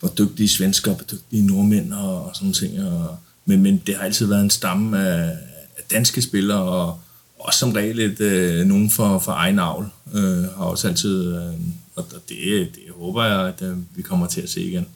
[0.00, 2.84] hvor dygtige svensker, hvor dygtige nordmænd og, og sådan ting.
[2.84, 5.28] Og, men, men det har altid været en stamme af,
[5.76, 6.98] af danske spillere, og
[7.44, 9.86] også som regel et, øh, nogen for, for egen avl.
[10.14, 11.36] Øh, har også altid...
[11.36, 11.52] Øh,
[11.96, 14.86] og det, det håber jeg, at øh, vi kommer til at se igen.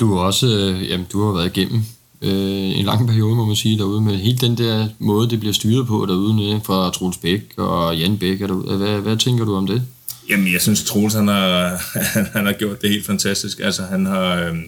[0.00, 1.82] Du har også, øh, jamen, du har været igennem
[2.22, 5.52] øh, en lang periode, må man sige, derude, med hele den der måde, det bliver
[5.52, 8.76] styret på derude, nede fra Troels Bæk og Jan Bæk er derude.
[8.76, 9.82] Hvad, hvad tænker du om det?
[10.30, 11.80] Jamen, jeg synes, Troels, han har,
[12.38, 13.60] han, har gjort det helt fantastisk.
[13.60, 14.34] Altså, han har...
[14.34, 14.64] Øhm,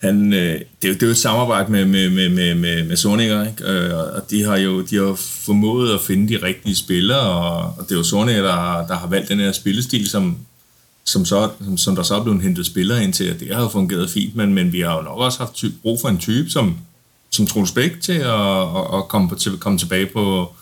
[0.00, 2.84] han, øh, det, er jo, det er jo et samarbejde med, med, med, med, med,
[2.84, 3.64] med Sorninger, ikke?
[3.64, 7.84] Øh, og de har jo de har formået at finde de rigtige spillere, og, og
[7.88, 10.36] det er jo Sorninger, der, har- der har valgt den her spillestil, som,
[11.04, 13.62] som, så, som, som der så er blevet hentet spillere ind til, og det har
[13.62, 16.18] jo fungeret fint, men, men vi har jo nok også haft ty- brug for en
[16.18, 16.76] type, som,
[17.30, 20.52] som Troels Bæk til at, at, at komme, på, til, komme tilbage på,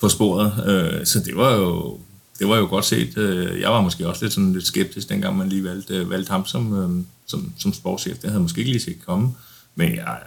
[0.00, 0.52] på sporet.
[0.66, 1.98] Øh, så det var jo
[2.38, 3.18] det var jo godt set.
[3.18, 6.46] Øh, jeg var måske også lidt, sådan lidt skeptisk, dengang man lige valgte, valgte ham
[6.46, 8.14] som, øh, som, som sportschef.
[8.14, 9.34] Det havde jeg måske ikke lige set komme.
[9.74, 10.18] Men jeg,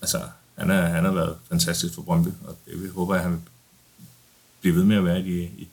[0.00, 0.20] altså,
[0.58, 3.40] han, er, han har været fantastisk for Brøndby, og det håber jeg, han vil
[4.60, 5.68] blive ved med at være i, i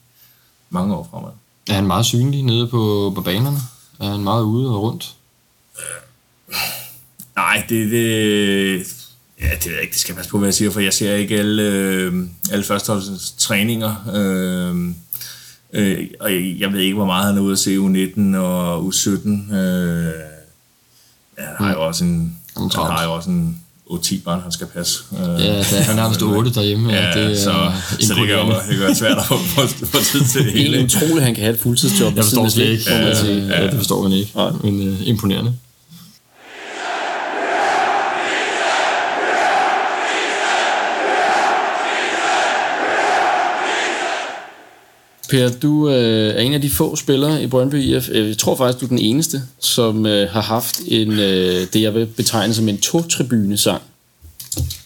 [0.69, 1.31] mange år fremad.
[1.69, 3.57] Er han meget synlig nede på, på banerne?
[3.99, 5.15] Er han meget ude og rundt?
[5.79, 6.55] Øh,
[7.35, 8.79] nej, det, det,
[9.41, 9.91] ja, det ved jeg ikke.
[9.91, 12.65] Det skal jeg passe på, hvad jeg siger, for jeg ser ikke alle, øh, alle
[12.65, 13.95] førsteholdets træninger.
[14.15, 14.95] Øh,
[15.73, 19.53] øh, og jeg ved ikke, hvor meget han er ude at se U19 og U17.
[19.53, 20.05] Øh,
[21.37, 23.57] ja, han har jo også en, han har jo også en
[23.89, 25.03] 8-10 barn, han skal passe.
[25.13, 26.93] Øh, ja, det, han har vist 8 derhjemme.
[26.93, 29.37] Ja, det, så, så det, gør, det gør svært at få,
[29.85, 30.73] få, tid til det hele.
[30.73, 32.15] Det er utroligt, han kan have et fuldtidsjob.
[32.15, 34.31] Jeg forstår slet ikke, ja, ja, ja, det forstår man ikke.
[34.63, 35.53] Men uh, imponerende.
[45.29, 48.09] Per, du øh, er en af de få spillere i Brøndby IF.
[48.13, 51.93] Jeg tror faktisk, du er den eneste, som øh, har haft en, øh, det, jeg
[51.93, 53.81] vil betegne som en to-tribune-sang.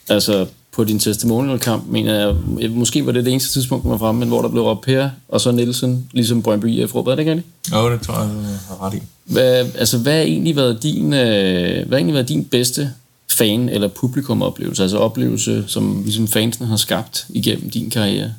[0.09, 4.19] Altså på din testimonial-kamp, mener jeg, måske var det det eneste tidspunkt, man var fremme,
[4.19, 7.11] men hvor der blev råbt Per, og så Nielsen, ligesom Brøndby IF råbte.
[7.11, 7.47] Er det ikke rigtigt?
[7.73, 8.97] Jo, det tror jeg, jeg har ret i.
[9.25, 12.91] Hvad, altså, hvad har egentlig været din, øh, hvad egentlig været din bedste
[13.31, 14.83] fan- eller publikumoplevelse?
[14.83, 18.33] Altså oplevelse, som ligesom fansene har skabt igennem din karriere?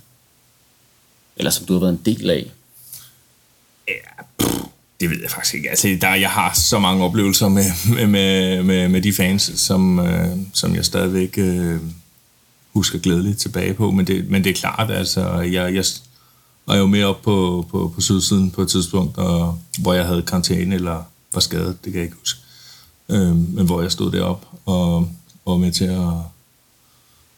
[1.36, 2.50] Eller som du har været en del af?
[3.88, 4.24] Ja,
[5.00, 5.70] det ved jeg faktisk ikke.
[5.70, 7.64] Altså, der, jeg har så mange oplevelser med,
[8.06, 11.80] med, med, med de fans, som, øh, som jeg stadigvæk øh,
[12.72, 13.90] husker glædeligt tilbage på.
[13.90, 15.84] Men det, men det er klart, altså, jeg, jeg
[16.66, 20.22] var jo mere op på, på, på sydsiden på et tidspunkt, og, hvor jeg havde
[20.22, 21.02] karantæne eller
[21.34, 22.40] var skadet, det kan jeg ikke huske.
[23.08, 24.96] Øh, men hvor jeg stod derop og,
[25.44, 26.12] og var med til at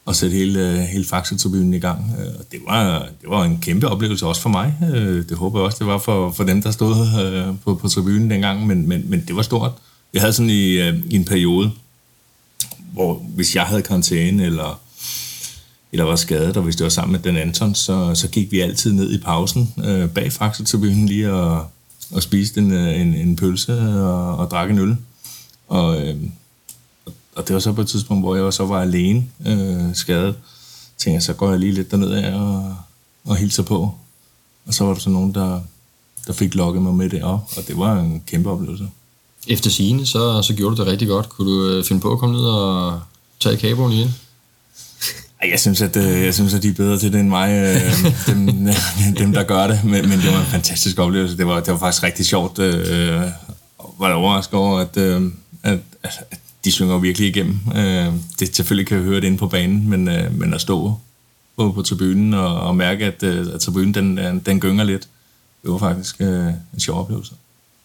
[0.06, 2.14] og sætte hele, øh, hele Faxe-tribunen i gang.
[2.18, 4.74] Øh, og det var, det var en kæmpe oplevelse også for mig.
[4.94, 8.30] Øh, det håber jeg også, det var for, for dem, der stod på, på tribunen
[8.30, 9.72] dengang, men, men, men det var stort.
[10.14, 11.72] Jeg havde sådan i, i en periode,
[12.92, 14.80] hvor hvis jeg havde karantæne, eller,
[15.92, 18.60] eller var skadet, og hvis det var sammen med den Anton, så, så gik vi
[18.60, 21.66] altid ned i pausen øh, bag Faxe-tribunen lige og,
[22.12, 24.96] og spiste en, en, en pølse og, og drak en øl.
[25.68, 26.16] Og, øh,
[27.36, 30.34] og det var så på et tidspunkt, hvor jeg så var alene øh, skadet.
[30.98, 32.76] Tænkte jeg, så går jeg lige lidt derned af og,
[33.24, 33.94] og hilser på.
[34.66, 35.60] Og så var der så nogen, der,
[36.26, 38.88] der fik lokket mig med det op, og det var en kæmpe oplevelse.
[39.48, 41.28] Efter sigende, så, så gjorde du det rigtig godt.
[41.28, 43.00] Kunne du øh, finde på at komme ned og
[43.40, 44.14] tage kaboen igen?
[45.50, 47.80] Jeg synes, at, øh, jeg synes, at de er bedre til det end mig,
[48.26, 48.46] dem,
[49.18, 49.84] dem, der gør det.
[49.84, 51.36] Men, men det var en fantastisk oplevelse.
[51.36, 52.58] Det var, det var faktisk rigtig sjovt.
[52.58, 53.20] Øh,
[53.98, 54.96] var overrasket over, at,
[55.62, 57.58] at, at de synger virkelig igennem.
[57.76, 60.94] Øh, det selvfølgelig kan jeg høre det inde på banen, men, øh, men at stå
[61.56, 65.08] på, på tribunen og, og mærke, at, øh, at tribunen den, den gynger lidt,
[65.62, 67.32] det var faktisk øh, en sjov oplevelse.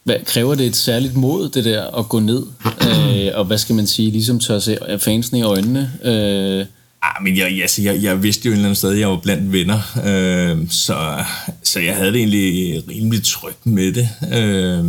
[0.03, 3.75] Hvad, kræver det et særligt mod, det der at gå ned, øh, og hvad skal
[3.75, 5.91] man sige, ligesom tør se fansene i øjnene?
[6.03, 6.65] Øh,
[7.03, 9.17] Ah, men jeg, altså, jeg, jeg vidste jo et eller andet sted, at jeg var
[9.17, 11.23] blandt venner, øh, så,
[11.63, 14.09] så jeg havde det egentlig rimelig trygt med det.
[14.33, 14.85] Øh,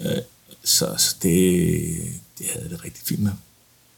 [0.00, 0.22] øh,
[0.64, 1.80] så, så det,
[2.42, 3.32] det havde det rigtig fint med.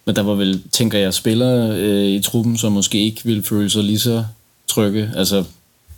[0.06, 3.70] Men der var vel, tænker jeg, spillere øh, i truppen, som måske ikke ville føle
[3.70, 4.24] sig lige så
[4.68, 5.10] trygge.
[5.16, 5.44] Altså,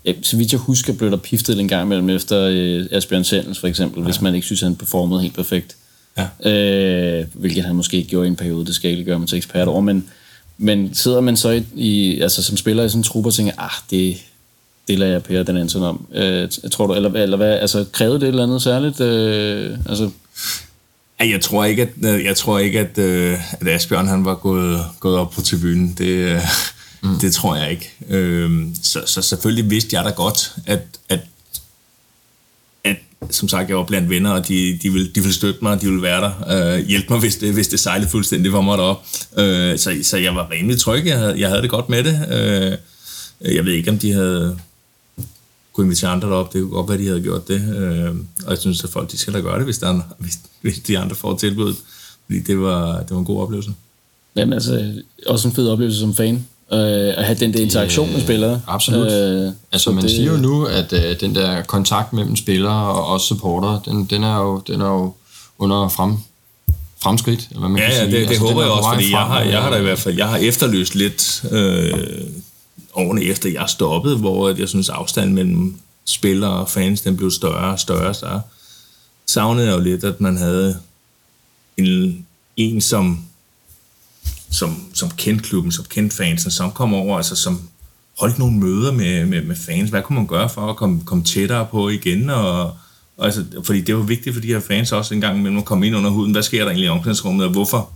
[0.05, 3.59] ja, så vidt jeg husker, blev der piftet en gang imellem efter øh, Asbjørn Sandels
[3.59, 4.05] for eksempel, ja.
[4.05, 5.77] hvis man ikke synes, han performede helt perfekt.
[6.19, 6.51] Ja.
[6.51, 9.37] Øh, hvilket han måske ikke gjorde i en periode, det skal ikke gøre mig til
[9.37, 10.09] ekspert over, men,
[10.59, 13.53] men sidder man så i, i, altså som spiller i sådan en truppe og tænker,
[13.59, 14.17] ah, det,
[14.89, 16.07] det lader jeg Per den anden om.
[16.13, 19.01] Øh, tror du, eller, eller hvad, altså krævede det et eller andet særligt?
[19.01, 20.11] Øh, altså,
[21.21, 24.85] jeg tror ikke, at, øh, jeg tror ikke, at, øh, at Asbjørn han var gået,
[25.01, 25.95] gået op på tribunen.
[25.99, 26.41] Det, øh,
[27.03, 27.19] mm.
[27.19, 27.93] det tror jeg ikke.
[28.83, 31.21] Så, så selvfølgelig vidste jeg da godt, at, at,
[32.85, 32.97] at
[33.31, 35.87] som sagt, jeg var blandt venner, og de, de, ville, de ville støtte mig, de
[35.87, 39.07] ville være der, hjælpe mig, hvis det, hvis det sejlede fuldstændig for mig derop.
[39.79, 42.21] Så, så jeg var rimelig tryg, jeg havde, jeg havde det godt med det.
[43.41, 44.59] Jeg ved ikke, om de havde
[45.77, 46.53] kunne invitere andre derop.
[46.53, 47.61] Det kunne godt være, de havde gjort det.
[47.77, 50.39] Øh, og jeg synes, at folk de skal da gøre det, hvis, der er, hvis,
[50.61, 51.75] hvis de andre får tilbud.
[52.27, 53.71] Fordi det var, det var en god oplevelse.
[54.37, 54.93] Jamen altså,
[55.27, 56.47] også en fed oplevelse som fan.
[56.73, 56.79] Øh,
[57.17, 58.61] at have den der interaktion med spillere.
[58.67, 59.13] Absolut.
[59.13, 63.07] Øh, altså man det, siger jo nu, at øh, den der kontakt mellem spillere og
[63.07, 65.15] også supporter, den, den, er, jo, den er jo
[65.59, 66.17] under frem,
[67.03, 67.47] fremskridt.
[67.51, 68.13] Eller hvad man ja, kan ja, sige.
[68.13, 70.17] det, det altså, håber jeg også, fordi jeg har, jeg har da i hvert fald
[70.17, 71.93] jeg har efterlyst lidt øh,
[72.97, 77.73] årene efter jeg stoppede, hvor jeg synes afstanden mellem spillere og fans, den blev større
[77.73, 78.41] og større, så
[79.27, 80.81] savnede jeg jo lidt, at man havde
[81.77, 83.25] en, en som,
[84.51, 87.61] som, som kendte klubben, som kendte fansen, som kom over, altså som
[88.19, 89.91] holdt nogle møder med, med, med fans.
[89.91, 92.31] Hvad kunne man gøre for at komme, komme tættere på igen?
[92.31, 92.63] Og,
[93.17, 95.65] og altså, fordi det var vigtigt for de her fans også en gang imellem at
[95.65, 96.33] komme ind under huden.
[96.33, 97.91] Hvad sker der egentlig i omklædningsrummet, og hvorfor?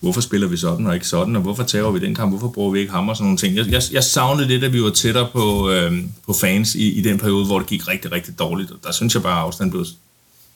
[0.00, 2.70] Hvorfor spiller vi sådan og ikke sådan, og hvorfor tager vi den kamp, hvorfor bruger
[2.70, 3.56] vi ikke ham og sådan nogle ting.
[3.56, 7.02] Jeg, jeg, jeg savnede lidt, at vi var tættere på, øh, på fans i, i
[7.02, 8.70] den periode, hvor det gik rigtig, rigtig dårligt.
[8.70, 9.86] Og der synes jeg bare, at afstanden blev,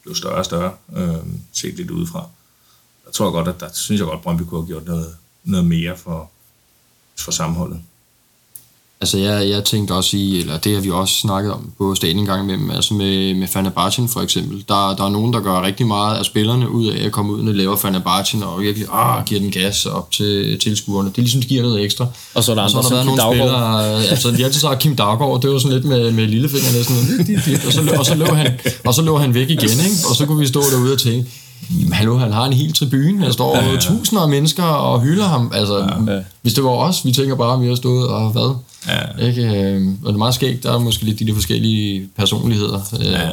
[0.03, 1.15] blev større og større, øh,
[1.53, 2.29] set lidt udefra.
[3.07, 5.67] Jeg tror godt, at der synes jeg godt, at Brøndby kunne have gjort noget, noget
[5.67, 6.31] mere for,
[7.19, 7.81] for sammenholdet.
[9.05, 12.19] Altså jeg, jeg tænkte også i, eller det har vi også snakket om på stadion
[12.19, 14.65] en gang imellem, altså med, med Fenerbahce for eksempel.
[14.69, 17.49] Der, der er nogen, der gør rigtig meget af spillerne ud af at komme ud
[17.49, 21.09] og lave Fenerbahce og virkelig ah, giver den gas op til tilskuerne.
[21.09, 22.07] Det ligesom giver noget ekstra.
[22.35, 23.83] Og så er der, og så andre, der som nogle Kim Daggaard.
[23.83, 26.73] spillere, altså de har altid sagt Kim Daggaard, det var sådan lidt med, med lillefinger
[26.73, 26.97] næsten,
[27.67, 28.53] og så, løb- og, så løb han,
[28.85, 29.97] og så lå han væk igen, ikke?
[30.11, 31.31] og så kunne vi stå derude og tænke,
[31.71, 33.25] Jamen, hallo, han har en hel tribune.
[33.25, 33.77] Der står ja, ja.
[33.79, 35.51] tusinder af mennesker og hylder ham.
[35.55, 36.21] Altså, ja.
[36.43, 38.57] Hvis det var os, vi tænker bare, at vi har stået og hvad?
[38.89, 39.27] Ja.
[39.27, 39.43] Ikke?
[39.45, 42.81] øh, Og det er meget skægt, der er måske lidt de der forskellige personligheder.
[43.01, 43.29] Øh, Ja.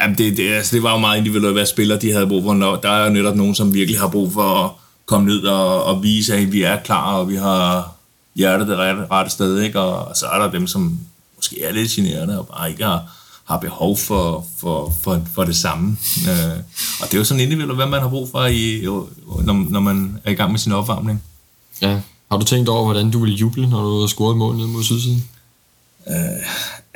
[0.00, 2.54] Jamen det, det, altså det var jo meget individuelt, hvad spillere de havde brug for.
[2.54, 4.70] Når, der er jo netop nogen, som virkelig har brug for at
[5.06, 7.92] komme ned og, og vise, at vi er klar, og vi har
[8.36, 9.60] hjertet det rette, rette sted.
[9.60, 9.80] Ikke?
[9.80, 10.98] Og så er der dem, som
[11.36, 13.02] måske er lidt generende og bare ikke har,
[13.44, 15.96] har behov for, for, for, for det samme.
[16.28, 16.58] Øh,
[17.00, 18.80] og det er jo sådan individuelt, hvad man har brug for, i,
[19.44, 21.22] når, når man er i gang med sin opvarmning.
[21.82, 22.00] ja.
[22.30, 25.24] Har du tænkt over, hvordan du ville juble, når du scorede mål ned mod sydsiden?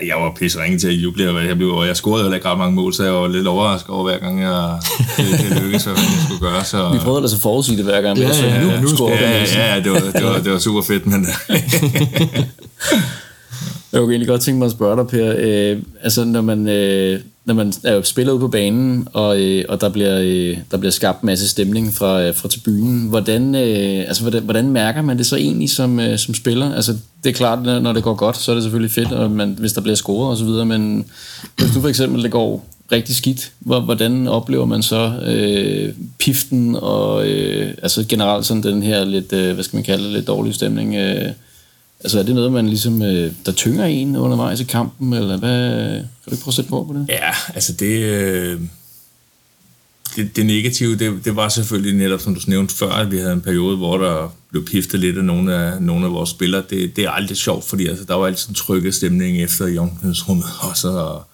[0.06, 2.48] Jeg var pisse ringe til at juble, og jeg, blev, og jeg scorede heller ikke
[2.48, 4.78] ret mange mål, så jeg var lidt overrasket over, hver gang jeg,
[5.16, 6.64] det, det lykkedes, hvad jeg skulle gøre.
[6.64, 8.18] Så, Vi prøvede ellers at forudsige det hver gang.
[8.18, 8.80] Ja, men så ja, nu, ja.
[8.80, 9.58] nu scorer ja, ja, altså.
[9.58, 11.26] ja, det var, det var, det var super fedt, men
[13.92, 15.34] Jeg kunne egentlig godt tænke mig at spørge dig, Per.
[15.38, 19.64] Øh, altså, når man, øh, når man er jo spiller ude på banen, og, øh,
[19.68, 23.54] og der, bliver, øh, der bliver skabt en masse stemning fra, øh, fra tribunen, hvordan,
[23.54, 26.74] øh, altså, hvordan, hvordan mærker man det så egentlig som, øh, som spiller?
[26.74, 29.56] Altså, det er klart, når det går godt, så er det selvfølgelig fedt, og man,
[29.58, 31.04] hvis der bliver scoret osv., men
[31.56, 37.28] hvis du for eksempel det går rigtig skidt, hvordan oplever man så øh, piften og
[37.28, 40.54] øh, altså generelt sådan den her lidt, øh, hvad skal man kalde det, lidt dårlig
[40.54, 40.94] stemning?
[40.94, 41.32] Øh,
[42.00, 45.90] Altså er det noget, man ligesom, øh, der tynger en undervejs i kampen, eller hvad?
[45.90, 47.06] Kan du ikke prøve at sætte på på det?
[47.08, 48.60] ja, altså det, øh,
[50.16, 53.32] det, det negative, det, det var selvfølgelig netop, som du nævnte før, at vi havde
[53.32, 56.62] en periode, hvor der blev piftet lidt af nogle af, nogle af vores spillere.
[56.70, 59.78] Det, det er aldrig sjovt, fordi altså, der var altid en trykket stemning efter i
[59.78, 61.24] omklædningsrummet også, og,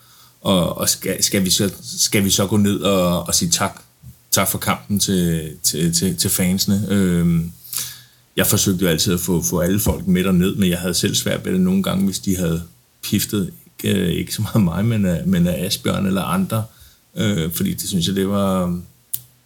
[0.41, 3.83] og, og skal, skal, vi så, skal vi så gå ned og, og sige tak,
[4.31, 6.87] tak for kampen til, til, til, til fansene.
[6.91, 7.41] Øh,
[8.37, 11.15] jeg forsøgte jo altid at få, få alle folk med ned, men jeg havde selv
[11.15, 12.63] svært ved det nogle gange, hvis de havde
[13.03, 16.65] piftet, ikke, øh, ikke så meget mig, men af, men af Asbjørn eller andre,
[17.17, 18.81] øh, fordi det synes jeg, det var,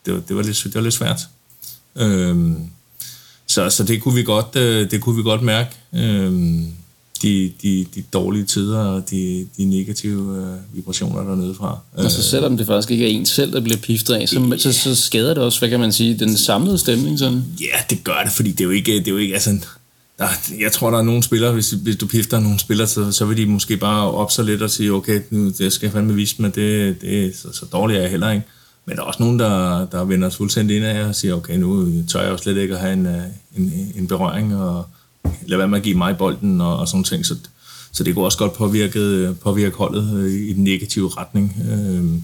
[0.07, 1.21] det var, det var, lidt, det var lidt svært.
[1.97, 2.53] Øh,
[3.47, 4.55] så, så det kunne vi godt,
[4.91, 5.71] det kunne vi godt mærke.
[5.95, 6.63] Øh,
[7.23, 11.79] de, de, de dårlige tider og de, de negative øh, vibrationer dernede fra.
[11.93, 14.73] Og så selvom det faktisk ikke er en selv, der bliver piftet af, så, så,
[14.73, 17.45] så skader det også, hvad kan man sige, den samlede stemning sådan.
[17.61, 19.59] Ja, det gør det, fordi det er jo ikke, det er jo ikke altså,
[20.19, 20.27] der,
[20.61, 23.37] jeg tror, der er nogle spillere, hvis, hvis du pifter nogle spillere, så, så vil
[23.37, 26.43] de måske bare op sig lidt og sige, okay, nu det skal jeg fandme vise
[26.43, 28.47] mig, det, det så, så dårligt er jeg heller ikke.
[28.87, 31.57] Men der er også nogen, der, der vender os fuldstændig ind af og siger, okay,
[31.57, 33.23] nu tør jeg jo slet ikke at have en, øh,
[33.57, 34.87] en, en berøring, og
[35.47, 37.27] lad være med at give mig bolden og, og sådan ting.
[37.27, 37.37] Så,
[37.93, 41.57] så det kunne også godt påvirke, påvirke holdet øh, i den negative retning.
[41.73, 42.23] Øhm,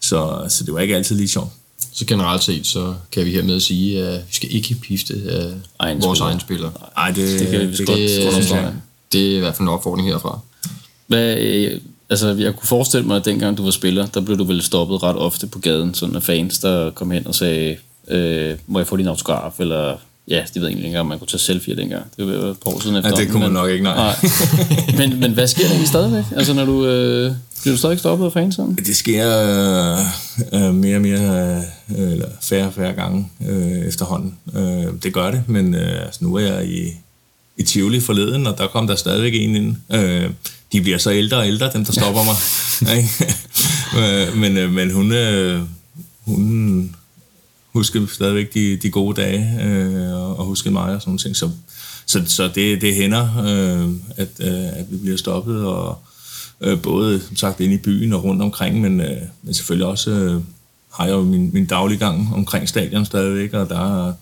[0.00, 1.52] Så, så det var ikke altid lige sjovt.
[1.92, 6.02] Så generelt set, så kan vi hermed sige, at vi skal ikke pifte af Egen
[6.02, 6.70] vores egen spiller.
[6.96, 8.72] Ej, det, Det kan vi det, godt Det,
[9.12, 10.38] det er i hvert fald en opfordring herfra.
[11.06, 14.44] Hvad, øh, altså, jeg kunne forestille mig, at dengang du var spiller, der blev du
[14.44, 17.76] vel stoppet ret ofte på gaden, sådan af fans, der kom hen og sagde,
[18.08, 19.96] øh, må jeg få din autograf, eller
[20.28, 22.04] ja, de ved egentlig ikke engang, om man kunne tage selfie dengang.
[22.16, 23.16] Det var et par år siden Ja, efter.
[23.16, 23.94] det kunne man nok ikke, nej.
[23.96, 24.16] nej.
[24.98, 26.24] men, men hvad sker der egentlig stadigvæk?
[26.36, 28.74] Altså, når du, øh, bliver du stadig stoppet af fans sådan?
[28.74, 29.26] Det sker
[30.52, 31.56] øh, øh, mere og mere,
[31.98, 34.34] øh, eller færre og færre gange øh, efterhånden.
[34.54, 36.88] Øh, det gør det, men øh, altså, nu er jeg i,
[37.56, 39.76] i Tivoli forleden, og der kom der stadigvæk en ind.
[39.92, 40.30] Øh,
[40.72, 42.36] de bliver så ældre og ældre, dem der stopper mig.
[43.98, 45.60] Øh, men, øh, men hun, øh,
[46.24, 46.96] hun
[47.74, 51.36] husker stadigvæk de, de gode dage, øh, og, og husker mig og sådan nogle ting.
[51.36, 51.50] Så,
[52.06, 55.98] så, så det, det hænder, øh, at, øh, at vi bliver stoppet, og
[56.60, 60.10] øh, både som sagt inde i byen og rundt omkring, men, øh, men selvfølgelig også
[60.10, 60.42] øh,
[60.92, 64.12] har jeg jo min, min daglige gang omkring stadion stadigvæk, og der,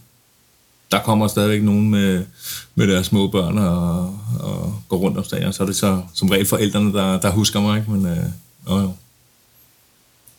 [0.91, 2.25] der kommer stadigvæk nogen med,
[2.75, 6.29] med deres små børn og, og går rundt om stadion, så er det så som
[6.29, 7.91] regel forældrene, der, der husker mig, ikke?
[7.91, 8.25] men øh,
[8.69, 8.93] jo, jo.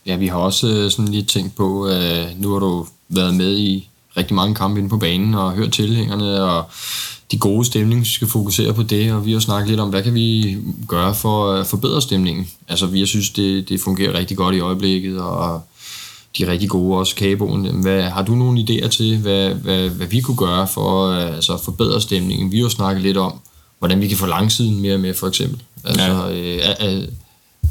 [0.06, 3.58] Ja, vi har også øh, sådan lige tænkt på, øh, nu har du været med
[3.58, 6.64] i rigtig mange kampe inde på banen og hørt tilhængerne og
[7.32, 10.02] de gode stemning, vi skal fokusere på det, og vi har snakket lidt om, hvad
[10.02, 10.56] kan vi
[10.88, 12.48] gøre for at forbedre stemningen.
[12.68, 15.62] Altså, vi synes, det, det fungerer rigtig godt i øjeblikket, og
[16.38, 17.82] de er rigtig gode også, Kaboen.
[17.82, 21.60] Hvad, har du nogle idéer til, hvad, hvad, hvad vi kunne gøre for altså, at
[21.60, 22.52] forbedre stemningen?
[22.52, 23.32] Vi har snakket lidt om,
[23.78, 25.62] hvordan vi kan få langsiden mere med, for eksempel.
[25.84, 26.32] Altså, ja.
[26.32, 27.06] øh, er,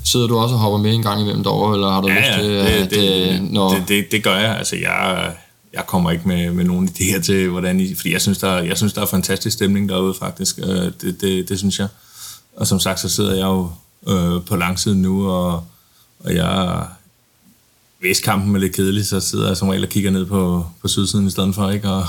[0.04, 2.40] sidder du også og hopper med en gang imellem derovre, eller har du ja, lyst
[2.40, 2.90] til, det, at...
[2.90, 3.70] det, øh, når...
[3.70, 4.58] det, det, det gør jeg.
[4.58, 5.32] Altså, jeg,
[5.74, 7.96] jeg kommer ikke med, med nogen idéer til, hvordan I...
[7.96, 10.60] Fordi jeg synes, der, jeg synes, der er fantastisk stemning derude, faktisk.
[10.64, 11.88] Øh, det, det, det synes jeg.
[12.56, 13.70] Og som sagt, så sidder jeg jo
[14.08, 15.64] øh, på langsiden nu, og,
[16.20, 16.84] og jeg...
[18.00, 20.88] Hvis kampen er lidt kedelig, så sidder jeg som regel og kigger ned på, på
[20.88, 21.90] sydsiden i stedet for, ikke?
[21.90, 22.06] Og,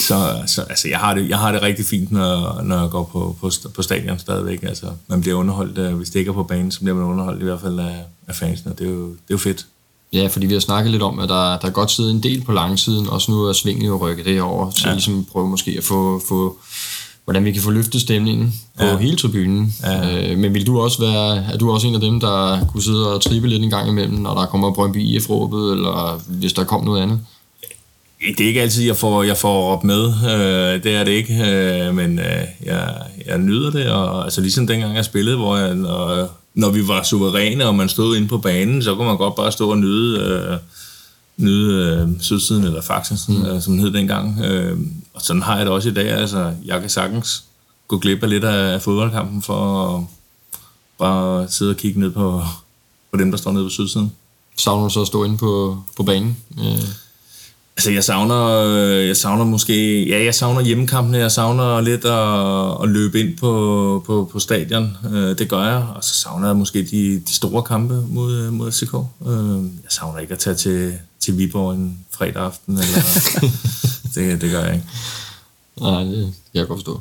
[0.00, 3.04] så, så altså, jeg, har det, jeg har det rigtig fint, når, når jeg går
[3.04, 4.62] på, på, på stadion stadigvæk.
[4.62, 7.42] Altså, man bliver underholdt, øh, hvis det ikke er på banen, så bliver man underholdt
[7.42, 7.96] i hvert fald af,
[8.28, 9.66] af fansene, og det er, jo, det er jo fedt.
[10.12, 12.40] Ja, fordi vi har snakket lidt om, at der, der er godt siddet en del
[12.40, 14.92] på langsiden, også nu er Svinget jo rykket det over, så ja.
[14.92, 16.58] ligesom prøve måske at få, få,
[17.24, 18.96] hvordan vi kan få løftet stemningen på ja.
[18.96, 19.74] hele tribunen.
[19.82, 20.30] Ja.
[20.30, 23.14] Øh, men vil du også være, er du også en af dem, der kunne sidde
[23.14, 26.84] og trippe lidt en gang imellem, når der kommer Brøndby IF-råbet, eller hvis der kom
[26.84, 27.20] noget andet?
[28.24, 30.04] Det er ikke altid, jeg får, jeg får op med.
[30.06, 31.34] Øh, det er det ikke.
[31.34, 32.94] Øh, men øh, jeg,
[33.26, 33.90] jeg nyder det.
[33.90, 37.88] Og, altså ligesom dengang jeg spillede, hvor jeg, når, når vi var suveræne, og man
[37.88, 40.58] stod inde på banen, så kunne man godt bare stå og nyde, øh,
[41.36, 43.44] nyde øh, Sydsiden eller Faxen, mm.
[43.44, 44.40] øh, som den hed dengang.
[44.44, 44.78] Øh,
[45.14, 46.10] og sådan har jeg det også i dag.
[46.10, 47.44] Altså, jeg kan sagtens
[47.88, 50.04] gå glip af lidt af fodboldkampen for at
[50.98, 52.42] bare sidde og kigge ned på,
[53.12, 54.12] på dem, der står nede på Sydsiden.
[54.58, 56.36] Savner du så at stå inde på, på banen?
[56.58, 57.03] Øh.
[57.76, 62.82] Altså, jeg savner, øh, jeg savner måske, ja, jeg savner hjemmekampene, jeg savner lidt at,
[62.82, 66.56] at løbe ind på, på, på stadion, øh, det gør jeg, og så savner jeg
[66.56, 68.94] måske de, de store kampe mod, mod FCK.
[69.26, 73.02] Øh, jeg savner ikke at tage til, til Viborg en fredag aften, eller,
[74.14, 74.86] det, det gør jeg ikke.
[75.80, 77.00] Nej, det kan jeg godt forstå.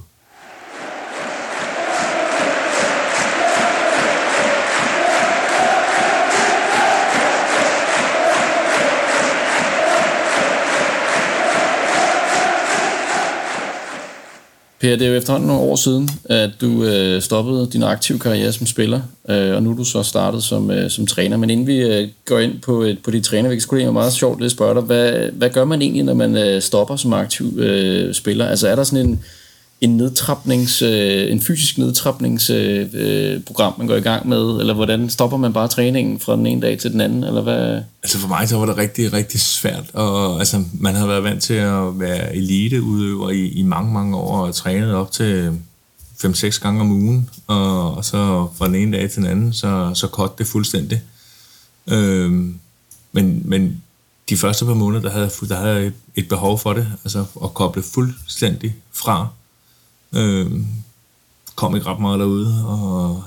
[14.83, 18.51] Per, det er jo efterhånden nogle år siden, at du øh, stoppede din aktive karriere
[18.51, 21.37] som spiller, øh, og nu er du så startet som, øh, som træner.
[21.37, 24.13] Men inden vi øh, går ind på, øh, på dit trænervæg, så det være meget
[24.13, 27.59] sjovt at spørge dig, hvad, hvad gør man egentlig, når man øh, stopper som aktiv
[27.59, 28.45] øh, spiller?
[28.47, 29.23] Altså er der sådan en,
[29.83, 35.09] en nedtrapnings, øh, en fysisk nedtrapningsprogram, øh, øh man går i gang med, eller hvordan
[35.09, 37.81] stopper man bare træningen fra den ene dag til den anden, eller hvad?
[38.03, 41.43] Altså for mig så var det rigtig, rigtig svært, og altså man havde været vant
[41.43, 45.51] til at være eliteudøver i, i mange, mange år, og trænet op til
[46.25, 49.91] 5-6 gange om ugen, og, og så fra den ene dag til den anden, så,
[49.93, 51.01] så kort det fuldstændig.
[51.87, 52.55] Øhm,
[53.11, 53.81] men, men
[54.29, 57.53] de første par måneder, der havde, der havde jeg et behov for det, altså at
[57.53, 59.27] koble fuldstændig fra
[60.13, 60.51] Øh,
[61.55, 63.23] kom ikke ret meget derude, og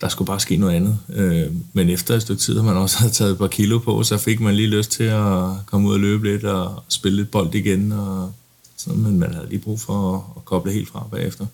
[0.00, 0.98] der skulle bare ske noget andet.
[1.08, 4.18] Øh, men efter et stykke tid, man også havde taget et par kilo på, så
[4.18, 7.54] fik man lige lyst til at komme ud og løbe lidt og spille lidt bold
[7.54, 7.92] igen.
[7.92, 8.32] Og
[8.76, 11.46] sådan, men man havde lige brug for at, at koble helt fra bagefter.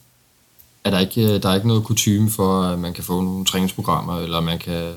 [0.85, 3.45] Er der ikke, øh, der er ikke noget kutume for, at man kan få nogle
[3.45, 4.93] træningsprogrammer, eller man kan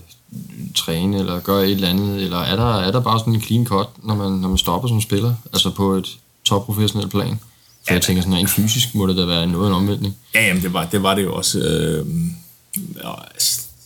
[0.75, 3.65] træne, eller gøre et eller andet, eller er der, er der bare sådan en clean
[3.65, 7.39] cut, når man, når man stopper som spiller, altså på et topprofessionelt plan?
[7.87, 10.17] Så jeg tænker sådan, rent fysisk må det da være noget en omvæltning.
[10.35, 11.59] Ja, jamen det var det, var det jo også.
[11.59, 12.05] Øh,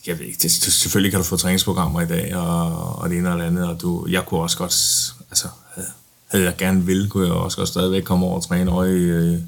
[0.08, 3.32] jeg ved ikke, det, selvfølgelig kan du få træningsprogrammer i dag, og, og det ene
[3.32, 4.74] eller andet, og du, jeg kunne også godt,
[5.30, 5.48] altså
[6.28, 8.98] havde jeg gerne ville, kunne jeg også godt stadigvæk komme over og træne over i,
[8.98, 9.40] øh,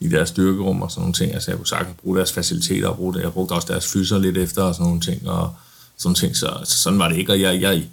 [0.00, 1.34] i deres styrkerum og sådan nogle ting.
[1.34, 3.22] Altså jeg kunne sagtens bruge deres faciliteter og bruge det.
[3.22, 5.54] Jeg brugte også deres fyser lidt efter og sådan nogle ting, og
[5.96, 7.84] sådan ting, så, så sådan var det ikke, og jeg, jeg,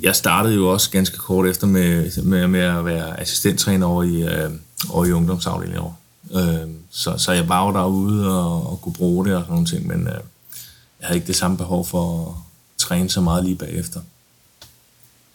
[0.00, 4.22] jeg startede jo også ganske kort efter med, med, med at være assistenttræner over i,
[4.22, 4.50] øh,
[4.90, 5.92] over i ungdomsafdelingen over.
[6.34, 9.66] Øh, så, så jeg var jo derude og, og kunne bruge det og sådan nogle
[9.66, 10.20] ting, men øh,
[11.00, 12.34] jeg havde ikke det samme behov for at
[12.78, 14.00] træne så meget lige bagefter.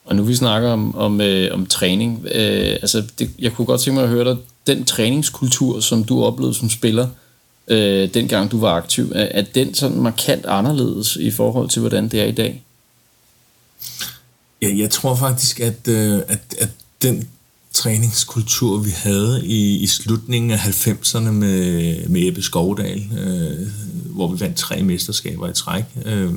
[0.05, 3.81] Og nu vi snakker om, om, øh, om træning, øh, altså det, jeg kunne godt
[3.81, 4.37] tænke mig at høre dig,
[4.67, 7.07] den træningskultur, som du oplevede som spiller,
[7.67, 12.07] øh, dengang du var aktiv, er, er den sådan markant anderledes i forhold til, hvordan
[12.07, 12.63] det er i dag?
[14.61, 16.69] Ja, jeg tror faktisk, at, øh, at, at
[17.01, 17.29] den
[17.73, 23.67] træningskultur, vi havde i, i slutningen af 90'erne med, med Ebbe Skovdal, øh,
[24.05, 25.83] hvor vi vandt tre mesterskaber i træk.
[26.05, 26.33] Øh,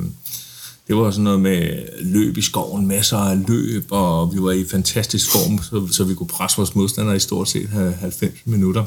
[0.88, 4.64] det var sådan noget med løb i skoven, masser af løb, og vi var i
[4.64, 8.84] fantastisk form, så, så vi kunne presse vores modstandere i stort set 90 minutter.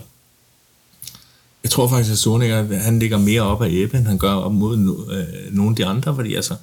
[1.64, 4.54] Jeg tror faktisk, at Soninger, han ligger mere op af Ebbe, end han gør op
[4.54, 4.78] mod
[5.12, 6.56] øh, nogle af de andre, fordi altså,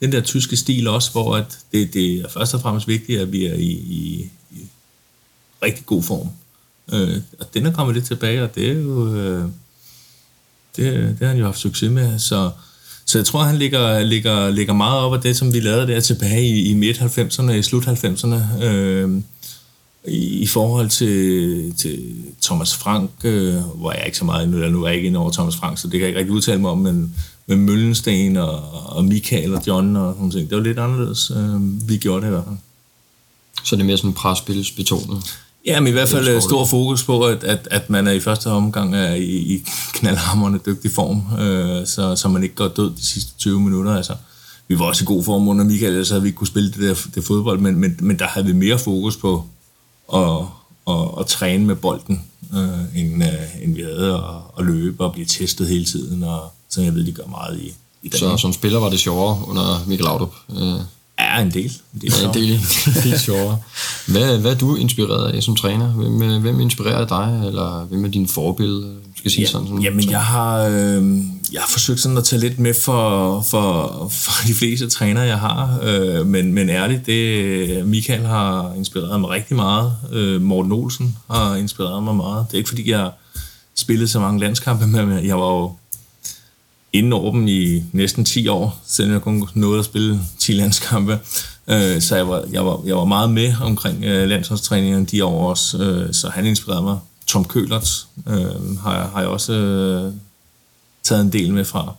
[0.00, 3.32] den der tyske stil også, hvor at det, det er først og fremmest vigtigt, at
[3.32, 4.30] vi er i, i,
[5.64, 6.28] rigtig god form.
[6.92, 9.14] Øh, og den er kommet lidt tilbage, og det er jo...
[9.14, 9.44] Øh,
[10.76, 12.50] det, det har han jo haft succes med, så,
[13.04, 16.00] så jeg tror, han ligger, ligger, ligger meget op af det, som vi lavede der
[16.00, 19.22] tilbage i, i midt-90'erne, i slut-90'erne, øh,
[20.08, 24.82] i, i forhold til, til Thomas Frank, øh, hvor jeg ikke så meget nu, nu
[24.82, 26.70] er jeg ikke inde over Thomas Frank, så det kan jeg ikke rigtig udtale mig
[26.70, 27.14] om, men
[27.46, 30.50] med Møllensten og, og Michael og John og sådan ting.
[30.50, 31.30] Det var lidt anderledes.
[31.30, 32.56] Øh, vi gjorde det i hvert fald.
[33.64, 35.38] Så det er mere sådan presspilsbetonet?
[35.66, 38.46] Ja, men i hvert fald stor fokus på, at, at, at man er i første
[38.46, 43.06] omgang er i, i knaldhammerende dygtig form, øh, så, så man ikke går død de
[43.06, 43.96] sidste 20 minutter.
[43.96, 44.14] Altså,
[44.68, 46.80] vi var også i god form under Michael, så havde vi ikke kunne spille det
[46.80, 49.44] der det fodbold, men, men, men der havde vi mere fokus på
[50.14, 50.38] at,
[50.88, 52.22] at, at træne med bolden,
[52.54, 56.52] øh, end, øh, end vi havde, og, at løbe og blive testet hele tiden, og
[56.68, 59.84] så jeg ved, de gør meget i, i Så som spiller var det sjovere under
[59.86, 60.34] Michael Laudrup?
[60.50, 60.80] Øh.
[61.24, 61.72] Ja, en del.
[61.94, 62.50] En del, ja, en del,
[62.96, 63.58] en del sjovere.
[64.06, 65.86] Hvad, hvad er du inspireret af som træner?
[65.86, 68.96] Hvem, øh, hvem inspirerer dig, eller hvem er dine forbillede?
[69.16, 71.18] Skal sige ja, sådan, sådan, jamen, jeg har, øh,
[71.52, 75.38] jeg har forsøgt sådan at tage lidt med for, for, for de fleste træner, jeg
[75.38, 75.78] har.
[75.82, 79.92] Øh, men, men ærligt, det, Michael har inspireret mig rigtig meget.
[80.12, 82.46] Øh, Morten Olsen har inspireret mig meget.
[82.48, 83.10] Det er ikke, fordi jeg
[83.76, 85.72] spillede så mange landskampe, men jeg var jo
[86.94, 91.20] inden over dem i næsten 10 år, selvom jeg kun nåede at spille 10 landskampe.
[91.68, 95.50] Øh, så jeg var, jeg, var, jeg var meget med omkring øh, landsholdstræningen de år
[95.50, 96.98] også, øh, så han inspirerede mig.
[97.26, 100.12] Tom Kølert øh, har, har jeg også øh,
[101.02, 101.94] taget en del med fra.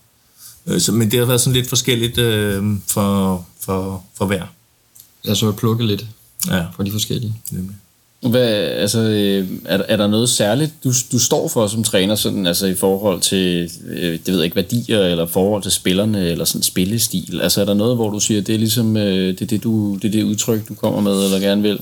[0.67, 4.43] Øh, så, men det har været sådan lidt forskelligt øh, for, for, for hver.
[5.25, 6.05] Jeg så plukke lidt
[6.47, 6.65] ja.
[6.75, 7.35] fra de forskellige.
[7.51, 7.75] Nemlig.
[8.25, 12.47] Hvad, altså, øh, er, er der noget særligt, du, du står for som træner, sådan,
[12.47, 16.45] altså i forhold til, øh, det ved jeg ikke, værdier, eller forhold til spillerne, eller
[16.45, 17.41] sådan spillestil?
[17.41, 19.95] Altså er der noget, hvor du siger, det er ligesom, øh, det, er det, du,
[19.95, 21.79] det er det udtryk, du kommer med, eller gerne vil?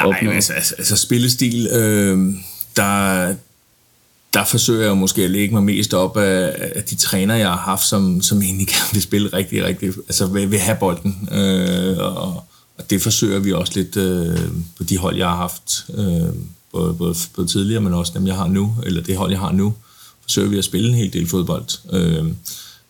[0.00, 2.18] Nej, altså, altså, altså spillestil, øh,
[2.76, 3.34] der,
[4.34, 7.56] der forsøger jeg måske at lægge mig mest op af, af de træner, jeg har
[7.56, 11.98] haft, som, som egentlig gerne vil spille rigtig, rigtig, altså vil, vil have bolden, øh,
[11.98, 12.44] og
[12.78, 16.34] og det forsøger vi også lidt øh, på de hold, jeg har haft, øh,
[16.72, 19.52] både, både, både tidligere, men også dem, jeg har nu, eller det hold, jeg har
[19.52, 19.74] nu,
[20.22, 21.64] forsøger vi at spille en hel del fodbold.
[21.92, 22.26] Øh,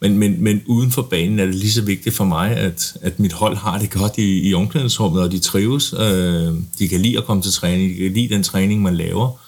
[0.00, 3.20] men, men, men uden for banen er det lige så vigtigt for mig, at, at
[3.20, 5.92] mit hold har det godt i, i omklædningsrummet, og de trives.
[5.92, 9.40] Øh, de kan lide at komme til træning, de kan lide den træning, man laver.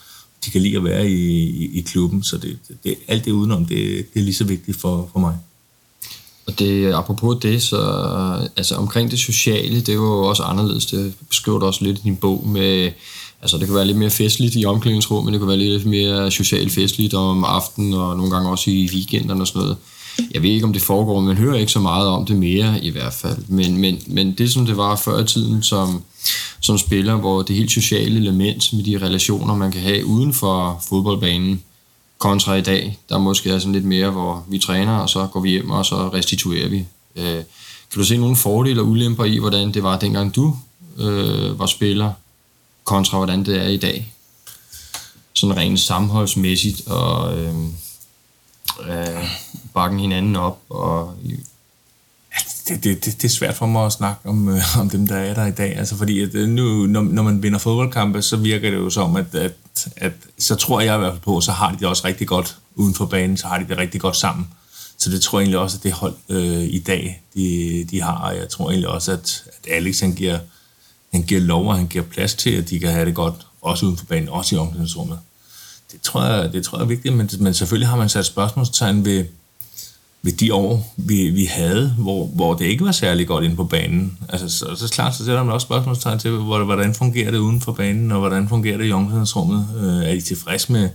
[0.45, 3.67] De kan lide at være i, i, i klubben, så det, det, alt det udenom,
[3.67, 5.37] det, det er lige så vigtigt for, for mig.
[6.51, 7.79] Og det, apropos det, så
[8.57, 10.87] altså omkring det sociale, det var jo også anderledes.
[10.87, 12.91] Det beskriver du også lidt i din bog med,
[13.43, 16.31] altså det kan være lidt mere festligt i omklædningsrummet, men det kan være lidt mere
[16.31, 19.77] socialt festligt om aftenen og nogle gange også i weekenderne og sådan noget.
[20.35, 22.91] Jeg ved ikke, om det foregår, men hører ikke så meget om det mere i
[22.91, 23.39] hvert fald.
[23.49, 26.03] Men, men, men det, som det var før i tiden som,
[26.61, 30.83] som spiller, hvor det helt sociale element med de relationer, man kan have uden for
[30.89, 31.63] fodboldbanen,
[32.21, 35.41] kontra i dag, der måske er sådan lidt mere, hvor vi træner, og så går
[35.41, 36.87] vi hjem, og så restituerer vi.
[37.17, 37.45] Øh,
[37.91, 40.57] kan du se nogle fordele og ulemper i, hvordan det var dengang du
[40.99, 42.13] øh, var spiller,
[42.85, 44.13] kontra hvordan det er i dag?
[45.33, 47.55] Sådan rent sammenholdsmæssigt, og øh,
[48.89, 49.25] øh,
[49.75, 51.15] bakken hinanden op, og
[52.71, 55.17] det, det, det, det er svært for mig at snakke om, øh, om dem, der
[55.17, 55.77] er der i dag.
[55.77, 59.17] Altså fordi at øh, nu, når, når man vinder fodboldkampe, så virker det jo som,
[59.17, 59.53] at, at,
[59.97, 62.57] at så tror jeg i hvert fald på, så har de det også rigtig godt
[62.75, 64.49] uden for banen, så har de det rigtig godt sammen.
[64.99, 68.17] Så det tror jeg egentlig også, at det hold øh, i dag, de, de har.
[68.17, 70.39] Og jeg tror egentlig også, at, at Alex han giver,
[71.13, 73.87] han giver lov, og han giver plads til, at de kan have det godt, også
[73.87, 75.19] uden for banen, også i omklædningsrummet.
[75.93, 79.05] Det tror jeg, det tror jeg er vigtigt, men, men selvfølgelig har man sat spørgsmålstegn
[79.05, 79.25] ved,
[80.23, 83.65] ved de år, vi, vi havde, hvor, hvor det ikke var særlig godt inde på
[83.65, 84.19] banen.
[84.29, 87.73] Altså, så, så klart, så sætter man også spørgsmålstegn til, hvordan fungerer det uden for
[87.73, 89.69] banen, og hvordan fungerer det i omklædningsrummet.
[89.77, 90.89] Øh, er de tilfredse med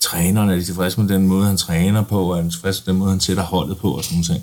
[0.00, 0.50] træneren?
[0.50, 2.32] Er de tilfredse med den måde, han træner på?
[2.32, 3.92] Er de tilfredse med den måde, han sætter holdet på?
[3.92, 4.42] Og sådan noget.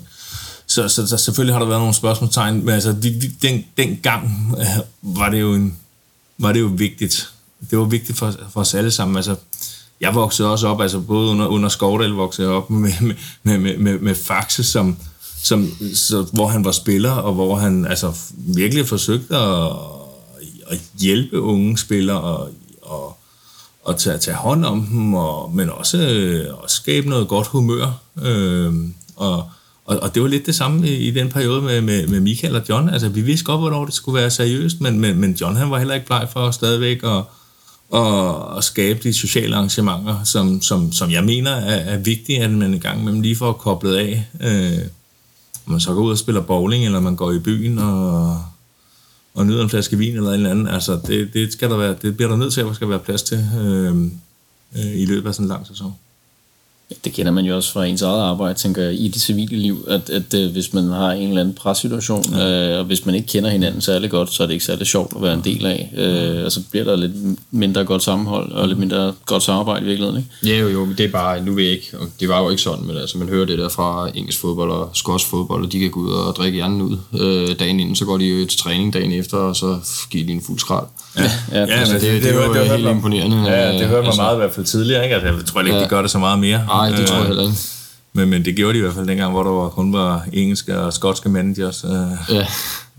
[0.66, 3.98] Så, så, så, selvfølgelig har der været nogle spørgsmålstegn, men altså, de, de, den, den
[4.02, 4.66] gang øh,
[5.02, 5.76] var det jo en,
[6.38, 7.32] var det jo vigtigt.
[7.70, 9.16] Det var vigtigt for, for os alle sammen.
[9.16, 9.36] Altså,
[10.00, 12.92] jeg voksede også op, altså både under, under Skovdal voksede jeg op med,
[13.42, 14.96] med, med, med, med Faxe, som,
[15.42, 19.72] som, så, hvor han var spiller, og hvor han altså, virkelig forsøgte at,
[20.66, 22.48] at hjælpe unge spillere og,
[22.82, 23.16] og,
[23.84, 28.00] og tage, tage hånd om dem, og, men også øh, at skabe noget godt humør.
[28.22, 28.74] Øh,
[29.16, 29.44] og,
[29.84, 32.56] og, og det var lidt det samme i, i den periode med, med, med Michael
[32.56, 32.88] og John.
[32.88, 35.78] Altså, vi vidste godt, hvornår det skulle være seriøst, men, men, men John han var
[35.78, 37.22] heller ikke bleg for stadigvæk at
[37.90, 42.50] og, at skabe de sociale arrangementer, som, som, som jeg mener er, er vigtige, at
[42.50, 44.26] man en gang imellem lige får koblet af.
[44.40, 44.78] Øh,
[45.66, 48.44] man så går ud og spiller bowling, eller man går i byen og,
[49.34, 50.68] og nyder en flaske vin eller en eller anden.
[50.68, 52.98] Altså, det, det, skal der være, det bliver der nødt til, at der skal være
[52.98, 53.96] plads til øh,
[54.76, 55.94] øh, i løbet af sådan en lang sæson.
[57.04, 59.84] Det kender man jo også fra ens eget arbejde, tænker jeg, i det civile liv,
[59.88, 62.72] at, at, at hvis man har en eller anden pressituation, ja.
[62.72, 65.12] øh, og hvis man ikke kender hinanden særlig godt, så er det ikke særlig sjovt
[65.16, 65.92] at være en del af.
[65.96, 67.12] Øh, og så bliver der lidt
[67.50, 70.54] mindre godt sammenhold, og lidt mindre godt samarbejde i virkeligheden, ikke?
[70.54, 72.62] Ja, jo, jo, det er bare, nu ved jeg ikke, og det var jo ikke
[72.62, 75.78] sådan, men altså, man hører det der fra engelsk fodbold og skotsk fodbold, og de
[75.78, 78.58] kan gå ud og drikke hjernen ud øh, dagen inden, så går de jo til
[78.58, 79.78] træning dagen efter, og så
[80.10, 80.86] giver de en fuld skrald.
[81.16, 83.50] Ja, ja, ja det, det, det, det, var, det var helt imponerende.
[83.50, 85.14] Ja, det hørte man altså, meget i hvert fald tidligere, ikke?
[85.14, 85.82] Altså, jeg tror ikke, ja.
[85.82, 86.64] de gør det så meget mere.
[86.66, 87.56] Nej, det tror jeg heller ikke.
[88.12, 90.78] Men, men det gjorde de i hvert fald dengang, hvor der var, kun var engelske
[90.78, 91.84] og skotske managers.
[91.84, 92.36] Øh.
[92.36, 92.46] Ja,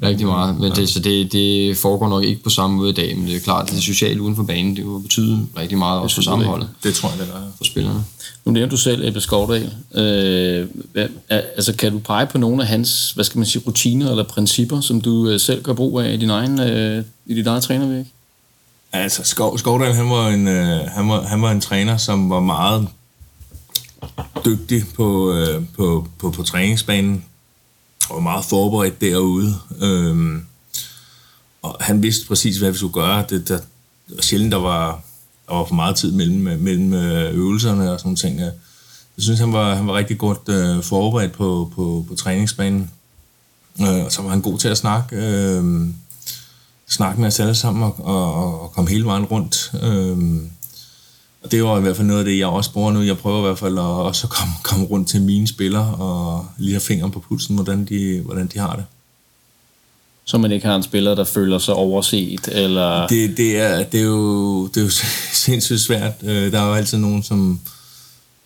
[0.03, 0.59] rigtig meget.
[0.59, 3.35] Men det, så det, det foregår nok ikke på samme måde i dag, men det
[3.35, 6.21] er klart, at det sociale uden for banen, det vil betyde rigtig meget også for
[6.21, 6.69] sammenholdet.
[6.83, 7.39] Det tror jeg, det gør.
[7.57, 8.03] For spillerne.
[8.45, 9.73] Nu nævner du selv Ebbe Skovdal.
[9.95, 14.09] Øh, hvad, altså, kan du pege på nogle af hans, hvad skal man sige, rutiner
[14.09, 17.47] eller principper, som du øh, selv gør brug af i din egen, øh, i dit
[17.47, 18.05] eget trænervirk?
[18.93, 22.39] Altså, Skov, Skovdal, han var, en, øh, han, var, han var en træner, som var
[22.39, 22.87] meget
[24.45, 27.25] dygtig på, øh, på, på, på træningsbanen,
[28.09, 29.55] og var meget forberedt derude.
[29.81, 30.45] Øhm,
[31.61, 33.25] og han vidste præcis, hvad vi skulle gøre.
[33.29, 33.57] Det, der,
[34.07, 35.01] det var sjældent, der var,
[35.47, 38.39] der var for meget tid mellem, mellem øh, øvelserne og sådan ting.
[38.39, 38.51] Jeg
[39.17, 42.91] synes, han var, han var rigtig godt øh, forberedt på, på, på træningsbanen.
[43.81, 45.15] Øh, og så var han god til at snakke.
[45.15, 45.87] Øh,
[46.87, 49.71] snakke med os alle sammen og, og, og komme hele vejen rundt.
[49.83, 50.41] Øh,
[51.43, 53.01] og det var i hvert fald noget af det, jeg også bruger nu.
[53.01, 56.71] Jeg prøver i hvert fald at også komme, komme rundt til mine spillere og lige
[56.71, 58.85] have fingeren på pulsen, hvordan de, hvordan de har det.
[60.25, 62.47] Så man ikke har en spiller, der føler sig overset?
[62.47, 63.07] Eller?
[63.07, 64.89] Det, det, er, det, er jo, det er jo
[65.45, 66.13] sindssygt svært.
[66.23, 67.59] Øh, der er jo altid nogen, som,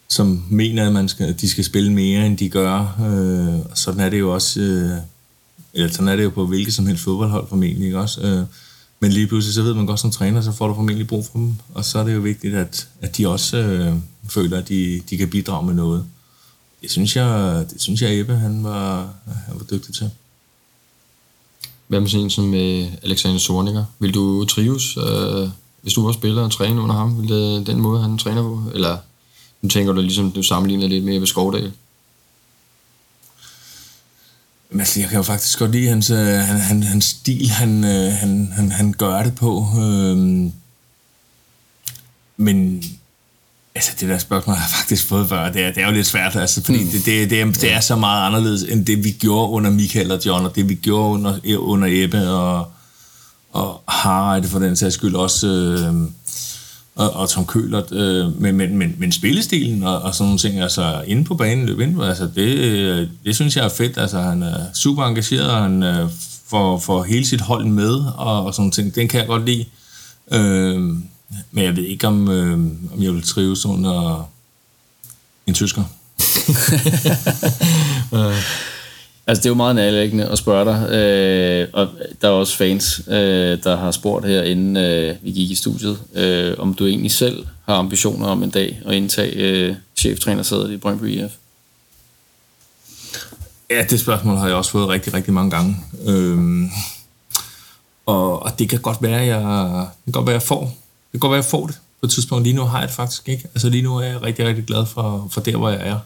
[0.09, 2.97] som mener, at man skal, de skal spille mere, end de gør.
[2.99, 4.59] Øh, sådan er det jo også...
[4.61, 4.97] Øh,
[5.73, 8.45] eller sådan er det jo på hvilket som helst fodboldhold formentlig, ikke også?
[9.05, 11.31] Men lige pludselig, så ved man godt som træner, så får du formentlig brug for
[11.33, 11.55] dem.
[11.73, 13.93] Og så er det jo vigtigt, at, at de også øh,
[14.29, 16.05] føler, at de, de kan bidrage med noget.
[16.81, 20.09] Det synes jeg, det synes jeg Ebbe, han var, han var dygtig til.
[21.87, 23.85] Hvad med sådan en som øh, Alexander Sorniger?
[23.99, 25.49] Vil du trives, øh,
[25.81, 27.21] hvis du var spiller og træner under ham?
[27.21, 28.61] Vil det den måde, han træner på?
[28.73, 28.97] Eller
[29.61, 31.71] nu tænker du ligesom, du sammenligner lidt med Ebbe Skovdal?
[34.79, 38.11] Altså, jeg kan jo faktisk godt lide hans, øh, han, han, hans stil, han, øh,
[38.11, 39.67] han, han, han gør det på.
[39.77, 40.17] Øh,
[42.37, 42.83] men
[43.75, 45.51] altså, det der spørgsmål har jeg faktisk fået før.
[45.51, 46.89] Det er, det er jo lidt svært, altså, fordi mm.
[46.89, 50.11] det, det, det, er, det er så meget anderledes, end det vi gjorde under Michael
[50.11, 52.71] og John, og det vi gjorde under, under Ebbe og,
[53.51, 55.47] og Harald for den sags skyld også.
[55.47, 56.09] Øh,
[56.95, 60.59] og, og Tom Køhlert, øh, men, men, men, men spillestilen og, og sådan nogle ting,
[60.59, 64.43] altså inde på banen, løb ind, altså det, det synes jeg er fedt, altså han
[64.43, 66.09] er super engageret, og han øh,
[66.47, 69.45] får, får hele sit hold med, og, og sådan nogle ting, den kan jeg godt
[69.45, 69.65] lide.
[70.31, 70.79] Øh,
[71.51, 72.53] men jeg ved ikke, om, øh,
[72.93, 74.29] om jeg vil trives under
[75.47, 75.83] en tysker.
[79.27, 81.87] Altså, det er jo meget nærliggende at spørge dig, øh, og
[82.21, 85.99] der er også fans, øh, der har spurgt her, inden øh, vi gik i studiet,
[86.15, 90.77] øh, om du egentlig selv har ambitioner om en dag at indtage øh, cheftrænersædet i
[90.77, 91.31] Brøndby IF?
[93.69, 95.77] Ja, det spørgsmål har jeg også fået rigtig, rigtig mange gange.
[96.07, 96.69] Øhm,
[98.05, 99.41] og, og det kan godt være, jeg,
[100.05, 100.61] det kan godt være, jeg får.
[100.61, 102.43] Det kan godt være, jeg får det på et tidspunkt.
[102.43, 103.43] Lige nu har jeg det faktisk ikke.
[103.55, 105.99] Altså lige nu er jeg rigtig, rigtig glad for, for der, hvor jeg er.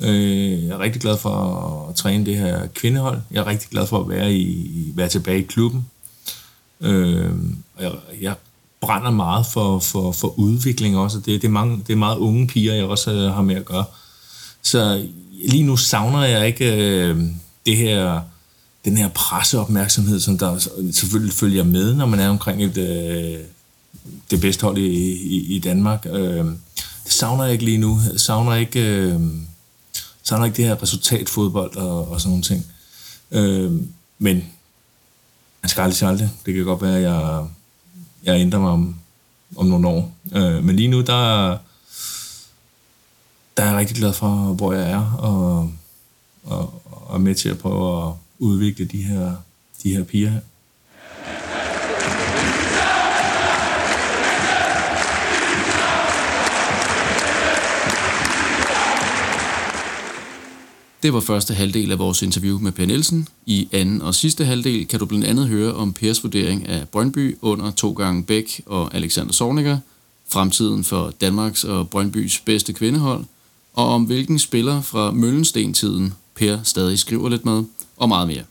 [0.00, 3.20] Øh, jeg er rigtig glad for at træne det her kvindehold.
[3.30, 5.86] Jeg er rigtig glad for at være, i, være tilbage i klubben.
[6.80, 7.30] Øh,
[7.80, 8.34] jeg, jeg
[8.80, 11.18] brænder meget for, for, for udvikling også.
[11.18, 13.64] Det, det, er mange, det er meget unge piger, jeg også øh, har med at
[13.64, 13.84] gøre.
[14.62, 15.06] Så
[15.48, 17.24] lige nu savner jeg ikke øh,
[17.66, 18.20] det her,
[18.84, 23.40] den her presseopmærksomhed, som der selvfølgelig følger med, når man er omkring et, øh,
[24.30, 26.06] det bedste hold i, i, i Danmark.
[26.10, 26.44] Øh,
[27.04, 27.98] det savner jeg ikke lige nu.
[28.12, 28.80] Jeg savner ikke...
[28.80, 29.20] Øh,
[30.28, 32.66] så er der ikke det her resultatfodbold og, og sådan nogle ting.
[33.30, 33.72] Øh,
[34.18, 34.36] men
[35.62, 36.30] man skal aldrig sige aldrig.
[36.46, 37.46] Det kan godt være, at jeg,
[38.24, 38.96] jeg ændrer mig om,
[39.56, 40.12] om nogle år.
[40.32, 41.50] Øh, men lige nu, der,
[43.56, 45.72] der er jeg rigtig glad for, hvor jeg er, og,
[46.44, 49.34] og, og er med til at prøve at udvikle de her,
[49.82, 50.40] de her piger her.
[61.02, 63.28] Det var første halvdel af vores interview med Per Nielsen.
[63.46, 67.36] I anden og sidste halvdel kan du blandt andet høre om Pers vurdering af Brøndby
[67.42, 69.78] under to gange Bæk og Alexander Sorniger,
[70.28, 73.24] fremtiden for Danmarks og Brøndbys bedste kvindehold,
[73.74, 77.64] og om hvilken spiller fra Møllensten-tiden Per stadig skriver lidt med,
[77.96, 78.42] og meget mere.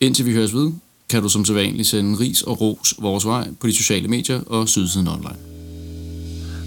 [0.00, 0.72] Indtil vi høres ved,
[1.08, 4.68] kan du som sædvanligt sende ris og ros vores vej på de sociale medier og
[4.68, 5.36] Sydsiden Online.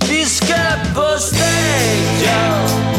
[0.02, 2.97] Vi skal på stadion